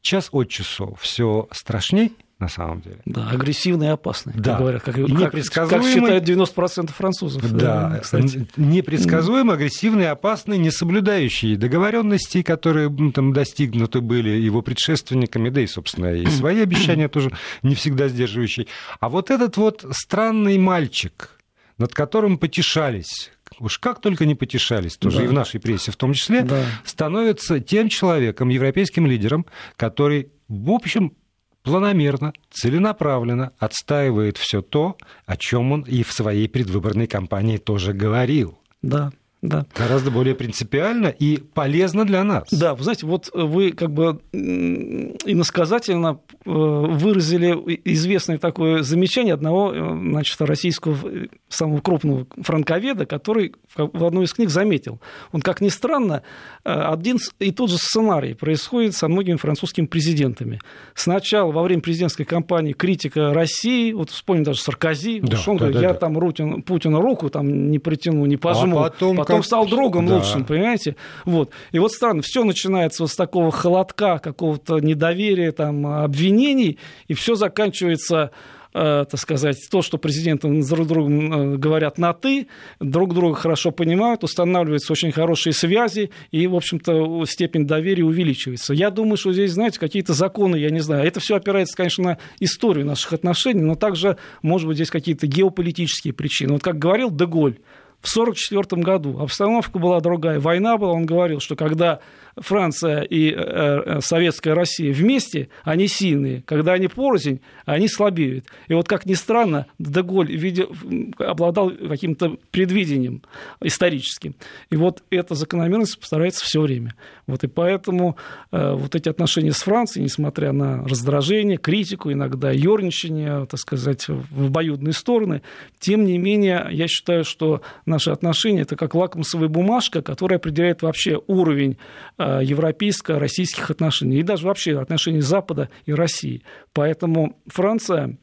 час 0.00 0.28
от 0.32 0.48
часу 0.48 0.96
все 1.00 1.48
страшней 1.52 2.12
на 2.42 2.48
самом 2.48 2.80
деле. 2.80 2.98
Да, 3.04 3.28
агрессивный 3.30 3.86
и 3.86 3.90
опасный, 3.90 4.32
да. 4.34 4.54
как 4.54 4.58
говорят, 4.58 4.82
как, 4.82 4.96
непредсказуемый, 4.96 5.84
как 5.84 5.94
считают 5.94 6.28
90% 6.28 6.92
французов. 6.92 7.52
Да, 7.52 7.88
да 7.88 7.98
кстати. 8.00 8.48
непредсказуемый, 8.56 9.54
агрессивный, 9.54 10.10
опасный, 10.10 10.58
не 10.58 10.72
соблюдающий 10.72 11.54
договоренностей, 11.54 12.42
которые 12.42 12.90
там 13.12 13.32
достигнуты 13.32 14.00
были 14.00 14.30
его 14.30 14.60
предшественниками, 14.60 15.50
да 15.50 15.60
и, 15.60 15.68
собственно, 15.68 16.12
и 16.12 16.26
свои 16.30 16.60
обещания 16.60 17.08
тоже 17.08 17.30
не 17.62 17.76
всегда 17.76 18.08
сдерживающий. 18.08 18.66
А 18.98 19.08
вот 19.08 19.30
этот 19.30 19.56
вот 19.56 19.86
странный 19.92 20.58
мальчик, 20.58 21.38
над 21.78 21.94
которым 21.94 22.38
потешались, 22.38 23.30
уж 23.58 23.78
как 23.78 24.00
только 24.00 24.26
не 24.26 24.34
потешались, 24.34 24.96
тоже 24.96 25.18
да. 25.18 25.24
и 25.24 25.26
в 25.26 25.32
нашей 25.32 25.60
прессе 25.60 25.90
в 25.92 25.96
том 25.96 26.12
числе, 26.12 26.42
да. 26.42 26.64
становится 26.84 27.60
тем 27.60 27.88
человеком, 27.88 28.48
европейским 28.48 29.06
лидером, 29.06 29.46
который, 29.76 30.30
в 30.48 30.70
общем, 30.70 31.16
планомерно, 31.62 32.32
целенаправленно 32.50 33.52
отстаивает 33.58 34.36
все 34.36 34.62
то, 34.62 34.96
о 35.26 35.36
чем 35.36 35.72
он 35.72 35.82
и 35.82 36.02
в 36.02 36.12
своей 36.12 36.48
предвыборной 36.48 37.06
кампании 37.06 37.58
тоже 37.58 37.92
говорил. 37.92 38.58
Да, 38.82 39.12
да. 39.42 39.66
Гораздо 39.76 40.12
более 40.12 40.36
принципиально 40.36 41.08
и 41.08 41.38
полезно 41.38 42.04
для 42.04 42.22
нас. 42.22 42.46
Да, 42.52 42.76
вы 42.76 42.84
знаете, 42.84 43.06
вот 43.06 43.28
вы 43.34 43.72
как 43.72 43.90
бы 43.92 44.20
иносказательно 44.32 46.20
э, 46.30 46.50
выразили 46.50 47.80
известное 47.84 48.38
такое 48.38 48.84
замечание 48.84 49.34
одного 49.34 49.72
э, 49.74 49.98
значит, 50.10 50.40
российского 50.40 50.96
э, 51.08 51.26
самого 51.48 51.80
крупного 51.80 52.28
франковеда, 52.40 53.04
который 53.04 53.56
в 53.74 54.04
одной 54.04 54.26
из 54.26 54.32
книг 54.32 54.48
заметил. 54.48 55.00
Он, 55.32 55.40
как 55.40 55.60
ни 55.60 55.70
странно, 55.70 56.22
один 56.62 57.18
и 57.40 57.50
тот 57.50 57.70
же 57.70 57.78
сценарий 57.78 58.34
происходит 58.34 58.94
со 58.94 59.08
многими 59.08 59.36
французскими 59.36 59.86
президентами. 59.86 60.60
Сначала 60.94 61.50
во 61.50 61.62
время 61.62 61.82
президентской 61.82 62.24
кампании 62.24 62.74
критика 62.74 63.34
России, 63.34 63.92
вот 63.92 64.10
вспомним 64.10 64.44
даже 64.44 64.60
Саркози, 64.60 65.20
да, 65.20 65.38
он 65.46 65.56
да, 65.56 65.64
говорит, 65.64 65.80
да, 65.80 65.82
я 65.82 65.92
да. 65.94 65.98
там 65.98 66.16
Рутин, 66.16 66.62
Путину 66.62 67.00
руку 67.00 67.28
там 67.28 67.70
не 67.70 67.78
протяну, 67.78 68.24
не 68.26 68.36
пожму. 68.36 68.78
А 68.80 68.90
потом, 68.90 69.16
потом 69.16 69.31
потом 69.32 69.44
стал 69.44 69.66
другом 69.66 70.06
да. 70.06 70.16
лучшим, 70.16 70.44
понимаете? 70.44 70.96
Вот. 71.24 71.50
И 71.72 71.78
вот 71.78 71.92
странно, 71.92 72.22
все 72.22 72.44
начинается 72.44 73.02
вот 73.02 73.10
с 73.10 73.16
такого 73.16 73.50
холодка, 73.50 74.18
какого-то 74.18 74.78
недоверия, 74.78 75.52
там, 75.52 75.86
обвинений, 75.86 76.78
и 77.08 77.14
все 77.14 77.34
заканчивается 77.34 78.30
э, 78.74 79.04
так 79.08 79.20
сказать, 79.20 79.58
то, 79.70 79.82
что 79.82 79.98
президенты 79.98 80.48
друг 80.62 80.86
другом 80.86 81.54
э, 81.54 81.56
говорят 81.56 81.98
на 81.98 82.12
«ты», 82.12 82.48
друг 82.80 83.14
друга 83.14 83.34
хорошо 83.34 83.70
понимают, 83.70 84.24
устанавливаются 84.24 84.92
очень 84.92 85.12
хорошие 85.12 85.52
связи, 85.52 86.10
и, 86.30 86.46
в 86.46 86.54
общем-то, 86.54 87.24
степень 87.26 87.66
доверия 87.66 88.04
увеличивается. 88.04 88.74
Я 88.74 88.90
думаю, 88.90 89.16
что 89.16 89.32
здесь, 89.32 89.52
знаете, 89.52 89.78
какие-то 89.78 90.14
законы, 90.14 90.56
я 90.56 90.70
не 90.70 90.80
знаю, 90.80 91.06
это 91.06 91.20
все 91.20 91.36
опирается, 91.36 91.76
конечно, 91.76 92.04
на 92.04 92.18
историю 92.40 92.86
наших 92.86 93.12
отношений, 93.12 93.62
но 93.62 93.74
также, 93.74 94.16
может 94.42 94.66
быть, 94.66 94.76
здесь 94.76 94.90
какие-то 94.90 95.26
геополитические 95.26 96.14
причины. 96.14 96.54
Вот 96.54 96.62
как 96.62 96.78
говорил 96.78 97.10
Деголь, 97.10 97.58
в 98.02 98.10
1944 98.10 98.82
году. 98.82 99.18
Обстановка 99.20 99.78
была 99.78 100.00
другая, 100.00 100.40
война 100.40 100.76
была, 100.76 100.92
он 100.92 101.06
говорил, 101.06 101.40
что 101.40 101.54
когда 101.56 102.00
Франция 102.36 103.02
и 103.02 103.30
э, 103.30 103.34
э, 103.36 104.00
Советская 104.00 104.54
Россия 104.54 104.92
вместе, 104.92 105.48
они 105.64 105.86
сильные. 105.86 106.42
Когда 106.42 106.72
они 106.72 106.88
порознь, 106.88 107.40
они 107.66 107.88
слабеют. 107.88 108.46
И 108.68 108.74
вот, 108.74 108.88
как 108.88 109.06
ни 109.06 109.14
странно, 109.14 109.66
Деголь 109.78 110.34
видел, 110.34 110.74
обладал 111.18 111.70
каким-то 111.70 112.36
предвидением 112.50 113.22
историческим. 113.62 114.34
И 114.70 114.76
вот 114.76 115.02
эта 115.10 115.34
закономерность 115.34 115.98
повторяется 115.98 116.44
все 116.44 116.60
время. 116.62 116.94
Вот, 117.26 117.44
и 117.44 117.48
поэтому 117.48 118.16
э, 118.50 118.72
вот 118.72 118.94
эти 118.94 119.08
отношения 119.08 119.52
с 119.52 119.62
Францией, 119.62 120.04
несмотря 120.04 120.52
на 120.52 120.84
раздражение, 120.84 121.58
критику, 121.58 122.10
иногда 122.10 122.50
ерничание, 122.50 123.46
так 123.46 123.60
сказать, 123.60 124.06
в 124.08 124.46
обоюдные 124.46 124.94
стороны, 124.94 125.42
тем 125.78 126.04
не 126.04 126.18
менее, 126.18 126.66
я 126.70 126.88
считаю, 126.88 127.24
что 127.24 127.60
наши 127.84 128.10
отношения– 128.10 128.60
это 128.62 128.76
как 128.76 128.94
лакмусовая 128.94 129.48
бумажка, 129.48 130.02
которая 130.02 130.38
определяет 130.38 130.82
вообще 130.82 131.20
уровень 131.26 131.76
Э, 132.21 132.21
европейско-российских 132.42 133.70
отношений 133.70 134.18
и 134.18 134.22
даже 134.22 134.46
вообще 134.46 134.78
отношений 134.78 135.20
Запада 135.20 135.68
и 135.86 135.92
России. 135.92 136.42
Поэтому 136.72 137.36
Франция 137.46 138.16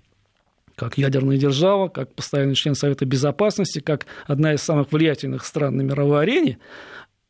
как 0.76 0.98
ядерная 0.98 1.38
держава, 1.38 1.90
как 1.90 2.14
постоянный 2.14 2.56
член 2.56 2.74
Совета 2.74 3.06
Безопасности, 3.06 3.80
как 3.80 4.06
одна 4.26 4.54
из 4.54 4.62
самых 4.62 4.94
влиятельных 4.94 5.46
стран 5.46 5.76
на 5.76 5.82
мировой 5.82 6.22
арене, 6.22 6.58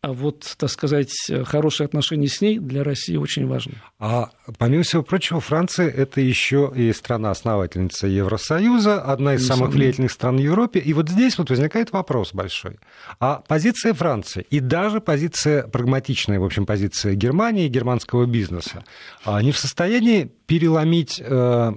а 0.01 0.13
вот, 0.13 0.55
так 0.57 0.69
сказать, 0.69 1.11
хорошие 1.43 1.85
отношения 1.85 2.29
с 2.29 2.39
ней 2.39 2.57
для 2.57 2.85
России 2.85 3.17
очень 3.17 3.47
важны. 3.47 3.73
А 3.99 4.29
помимо 4.57 4.83
всего 4.83 5.03
прочего, 5.03 5.41
Франция 5.41 5.89
это 5.89 6.21
еще 6.21 6.71
и 6.73 6.93
страна-основательница 6.93 8.07
Евросоюза, 8.07 9.01
одна 9.01 9.35
из 9.35 9.45
самых 9.45 9.71
влиятельных 9.71 10.11
стран 10.11 10.37
в 10.37 10.39
Европе. 10.39 10.79
И 10.79 10.93
вот 10.93 11.09
здесь 11.09 11.37
вот 11.37 11.49
возникает 11.49 11.91
вопрос 11.91 12.33
большой. 12.33 12.79
А 13.19 13.43
позиция 13.45 13.93
Франции 13.93 14.45
и 14.49 14.61
даже 14.61 15.01
позиция 15.01 15.67
прагматичная, 15.67 16.39
в 16.39 16.45
общем, 16.45 16.65
позиция 16.65 17.15
Германии 17.15 17.65
и 17.65 17.69
германского 17.69 18.25
бизнеса, 18.25 18.85
не 19.25 19.51
в 19.51 19.57
состоянии 19.57 20.31
переломить 20.45 21.21
э, 21.23 21.73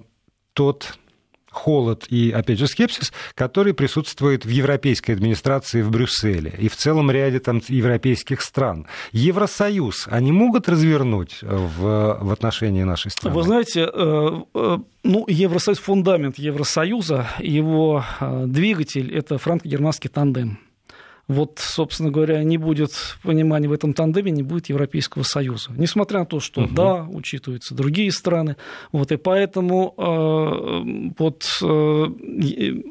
тот 0.52 0.96
холод 1.52 2.06
и, 2.08 2.32
опять 2.32 2.58
же, 2.58 2.66
скепсис, 2.66 3.12
который 3.34 3.74
присутствует 3.74 4.44
в 4.44 4.48
европейской 4.48 5.12
администрации 5.12 5.82
в 5.82 5.90
Брюсселе 5.90 6.52
и 6.58 6.68
в 6.68 6.76
целом 6.76 7.10
ряде 7.10 7.38
там 7.38 7.62
европейских 7.68 8.40
стран. 8.40 8.86
Евросоюз 9.12 10.08
они 10.10 10.32
могут 10.32 10.68
развернуть 10.68 11.38
в, 11.42 12.18
в 12.20 12.32
отношении 12.32 12.82
нашей 12.82 13.10
страны? 13.10 13.36
Вы 13.36 13.42
знаете, 13.42 13.88
э, 13.92 14.40
э, 14.54 14.78
ну, 15.04 15.24
Евросоюз, 15.28 15.78
фундамент 15.78 16.38
Евросоюза, 16.38 17.28
его 17.38 18.04
э, 18.20 18.44
двигатель– 18.46 19.14
это 19.14 19.38
франко-германский 19.38 20.08
тандем 20.08 20.58
вот, 21.28 21.58
собственно 21.58 22.10
говоря, 22.10 22.42
не 22.42 22.58
будет 22.58 22.92
понимания 23.22 23.68
в 23.68 23.72
этом 23.72 23.94
тандеме, 23.94 24.30
не 24.30 24.42
будет 24.42 24.68
Европейского 24.68 25.22
Союза. 25.22 25.70
Несмотря 25.76 26.20
на 26.20 26.26
то, 26.26 26.40
что, 26.40 26.62
угу. 26.62 26.74
да, 26.74 27.04
учитываются 27.04 27.74
другие 27.74 28.10
страны, 28.12 28.56
вот, 28.90 29.12
и 29.12 29.16
поэтому 29.16 29.94
э, 29.96 31.12
вот, 31.18 31.44
э, 31.62 32.82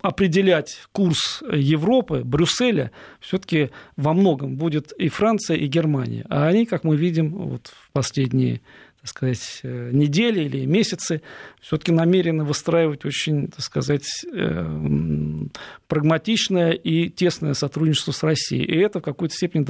определять 0.00 0.80
курс 0.92 1.42
Европы, 1.52 2.22
Брюсселя, 2.24 2.90
все-таки 3.20 3.70
во 3.96 4.12
многом 4.12 4.56
будет 4.56 4.92
и 4.92 5.08
Франция, 5.08 5.56
и 5.56 5.66
Германия. 5.66 6.24
А 6.28 6.46
они, 6.46 6.66
как 6.66 6.84
мы 6.84 6.96
видим, 6.96 7.30
вот 7.30 7.68
в 7.68 7.90
последние 7.92 8.62
так 9.02 9.08
сказать, 9.08 9.60
э, 9.64 9.90
недели 9.92 10.44
или 10.44 10.64
месяцы 10.64 11.22
все-таки 11.60 11.90
намерены 11.90 12.44
выстраивать 12.44 13.04
очень, 13.04 13.48
так 13.48 13.60
сказать, 13.60 14.06
э, 14.32 14.78
прагматичное 15.88 16.70
и 16.70 17.10
тесное 17.10 17.54
сотрудничество 17.54 18.12
с 18.12 18.22
Россией. 18.22 18.62
И 18.64 18.78
это 18.78 19.00
в 19.00 19.02
какой-то 19.02 19.34
степени 19.34 19.64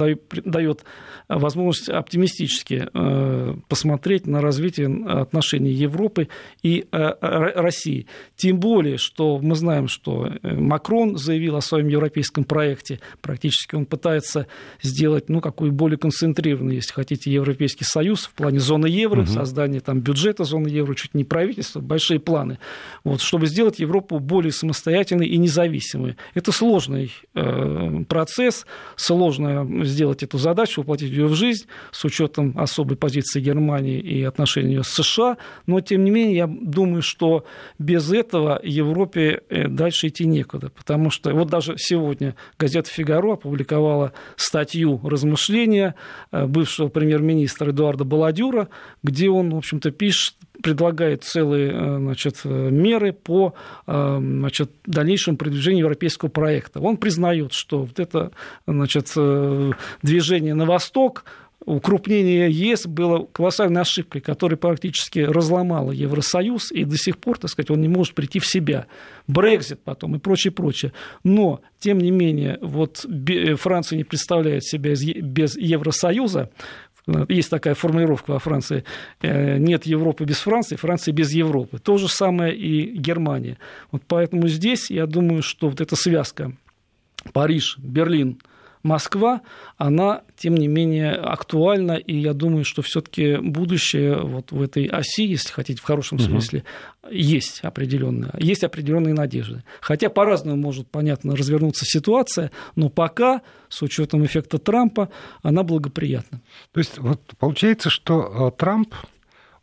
дает 0.45 0.83
возможность 1.27 1.89
оптимистически 1.89 2.87
э, 2.93 3.55
посмотреть 3.67 4.27
на 4.27 4.39
развитие 4.39 4.87
отношений 5.03 5.71
Европы 5.71 6.27
и 6.61 6.85
России. 6.91 8.05
Тем 8.35 8.59
более, 8.59 8.97
что 8.97 9.39
мы 9.39 9.55
знаем, 9.55 9.87
что 9.87 10.31
Макрон 10.43 11.17
заявил 11.17 11.55
о 11.55 11.61
своем 11.61 11.87
европейском 11.87 12.43
проекте. 12.43 12.99
Практически 13.21 13.73
он 13.73 13.87
пытается 13.87 14.45
сделать, 14.83 15.27
ну, 15.27 15.41
какой 15.41 15.71
более 15.71 15.97
концентрированный, 15.97 16.75
если 16.75 16.93
хотите, 16.93 17.31
Европейский 17.31 17.85
Союз 17.85 18.25
в 18.25 18.33
плане 18.33 18.59
зоны 18.59 18.85
евро, 18.85 19.22
угу. 19.23 19.31
создание 19.31 19.81
там, 19.81 19.99
бюджета 19.99 20.43
зоны 20.43 20.67
евро, 20.67 20.95
чуть 20.95 21.13
не 21.13 21.23
правительство, 21.23 21.79
большие 21.79 22.19
планы, 22.19 22.59
вот, 23.03 23.21
чтобы 23.21 23.47
сделать 23.47 23.79
Европу 23.79 24.19
более 24.19 24.51
самостоятельной 24.51 25.27
и 25.27 25.37
независимой. 25.37 26.15
Это 26.33 26.51
сложный 26.51 27.11
э, 27.35 28.03
процесс, 28.07 28.65
сложно 28.95 29.85
сделать 29.85 30.23
эту 30.23 30.37
задачу, 30.37 30.81
воплотить 30.81 31.11
ее 31.11 31.27
в 31.27 31.35
жизнь 31.35 31.65
с 31.91 32.03
учетом 32.05 32.57
особой 32.57 32.97
позиции 32.97 33.41
Германии 33.41 33.99
и 33.99 34.23
отношений 34.23 34.81
с 34.83 34.87
США, 34.87 35.37
но 35.65 35.81
тем 35.81 36.03
не 36.03 36.11
менее 36.11 36.35
я 36.35 36.47
думаю, 36.47 37.01
что 37.01 37.45
без 37.79 38.11
этого 38.11 38.59
Европе 38.63 39.41
э, 39.49 39.67
дальше 39.67 40.07
идти 40.07 40.25
некуда, 40.25 40.69
потому 40.69 41.09
что 41.09 41.33
вот 41.33 41.49
даже 41.49 41.75
сегодня 41.77 42.35
газета 42.57 42.89
«Фигаро» 42.89 43.33
опубликовала 43.33 44.13
статью 44.35 44.99
размышления 45.03 45.95
э, 46.31 46.45
бывшего 46.45 46.87
премьер-министра 46.87 47.71
Эдуарда 47.71 48.03
Баладюра, 48.03 48.69
где 49.13 49.29
он, 49.29 49.51
в 49.51 49.57
общем-то, 49.57 49.91
пишет, 49.91 50.35
предлагает 50.63 51.23
целые 51.23 51.71
э, 51.71 51.97
значит, 51.99 52.43
меры 52.45 53.13
по 53.13 53.53
э, 53.85 54.17
значит, 54.19 54.71
дальнейшему 54.87 55.37
продвижению 55.37 55.81
европейского 55.81 56.29
проекта. 56.29 56.79
Он 56.79 56.97
признает, 56.97 57.53
что 57.53 57.83
вот 57.83 57.99
это 57.99 58.31
значит, 58.65 59.11
э, 59.15 59.71
движение 60.01 60.55
на 60.55 60.65
восток, 60.65 61.25
укрупнение 61.65 62.49
ЕС 62.49 62.87
было 62.87 63.25
колоссальной 63.31 63.81
ошибкой, 63.81 64.21
которая 64.21 64.57
практически 64.57 65.19
разломала 65.19 65.91
Евросоюз, 65.91 66.71
и 66.71 66.83
до 66.83 66.97
сих 66.97 67.19
пор, 67.19 67.37
так 67.37 67.51
сказать, 67.51 67.69
он 67.69 67.81
не 67.81 67.87
может 67.87 68.15
прийти 68.15 68.39
в 68.39 68.47
себя. 68.47 68.87
Брекзит 69.27 69.79
потом 69.83 70.15
и 70.15 70.19
прочее, 70.19 70.51
прочее. 70.51 70.91
Но, 71.23 71.61
тем 71.79 71.99
не 71.99 72.11
менее, 72.11 72.57
вот 72.61 73.05
Франция 73.57 73.97
не 73.97 74.03
представляет 74.03 74.65
себя 74.65 74.93
без 75.21 75.55
Евросоюза, 75.55 76.49
Есть 77.27 77.49
такая 77.49 77.75
формулировка 77.75 78.31
во 78.31 78.39
Франции. 78.39 78.85
Э, 79.21 79.57
нет 79.57 79.85
Европы 79.85 80.23
без 80.23 80.39
Франции, 80.39 80.77
Франция 80.77 81.13
без 81.13 81.31
Европы. 81.33 81.79
То 81.79 81.97
же 81.97 82.07
самое 82.07 82.55
и 82.55 82.97
Германия. 82.97 83.57
Вот 83.91 84.03
поэтому 84.07 84.47
здесь 84.47 84.89
я 84.89 85.05
думаю, 85.05 85.41
что 85.41 85.69
вот 85.69 85.81
эта 85.81 85.95
связка 85.95 86.53
Париж, 87.33 87.77
Берлин– 87.79 88.39
Москва, 88.83 89.41
она, 89.77 90.23
тем 90.35 90.55
не 90.55 90.67
менее, 90.67 91.13
актуальна, 91.13 91.93
и 91.93 92.17
я 92.17 92.33
думаю, 92.33 92.65
что 92.65 92.81
все-таки 92.81 93.37
будущее 93.37 94.21
вот 94.21 94.51
в 94.51 94.61
этой 94.61 94.85
оси, 94.87 95.25
если 95.25 95.51
хотите, 95.51 95.81
в 95.81 95.85
хорошем 95.85 96.17
угу. 96.17 96.25
смысле, 96.25 96.65
есть 97.09 97.61
определенная, 97.61 98.33
есть 98.37 98.63
определенные 98.65 99.13
надежды. 99.13 99.63
Хотя 99.79 100.09
по-разному 100.09 100.57
может, 100.57 100.89
понятно, 100.89 101.35
развернуться 101.35 101.85
ситуация, 101.85 102.51
но 102.75 102.89
пока, 102.89 103.41
с 103.69 103.81
учетом 103.81 104.25
эффекта 104.25 104.57
Трампа, 104.57 105.09
она 105.41 105.63
благоприятна. 105.63 106.41
То 106.73 106.79
есть 106.79 106.97
вот 106.97 107.21
получается, 107.39 107.89
что 107.89 108.51
э, 108.53 108.57
Трамп, 108.57 108.93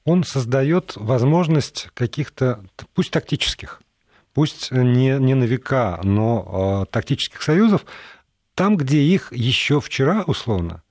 он 0.05 0.25
создает 0.25 0.95
возможность 0.97 1.89
каких-то, 1.93 2.65
пусть 2.95 3.11
тактических, 3.11 3.83
пусть 4.33 4.73
не, 4.73 5.19
не 5.19 5.35
на 5.35 5.45
века, 5.45 6.01
но 6.03 6.85
э, 6.89 6.91
тактических 6.91 7.43
союзов, 7.43 7.85
там, 8.61 8.77
где 8.77 9.01
их 9.01 9.33
еще 9.33 9.81
вчера, 9.81 10.23
условно, 10.27 10.83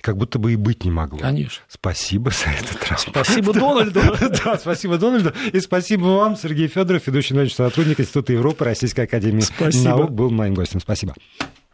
как 0.00 0.16
будто 0.16 0.38
бы 0.38 0.54
и 0.54 0.56
быть 0.56 0.86
не 0.86 0.90
могло. 0.90 1.18
Конечно. 1.18 1.62
Спасибо 1.68 2.30
за 2.30 2.48
этот 2.58 2.88
раз. 2.88 3.02
Спасибо 3.02 3.52
Дональду. 3.52 4.00
Да, 4.42 4.56
спасибо 4.56 4.96
Дональду. 4.96 5.34
И 5.52 5.60
спасибо 5.60 6.04
вам, 6.04 6.36
Сергей 6.36 6.68
Федоров, 6.68 7.06
ведущий 7.06 7.34
научный 7.34 7.68
сотрудник 7.68 8.00
Института 8.00 8.32
Европы 8.32 8.64
Российской 8.64 9.02
Академии 9.02 9.44
наук, 9.84 10.10
был 10.10 10.30
моим 10.30 10.54
гостем. 10.54 10.80
Спасибо. 10.80 11.12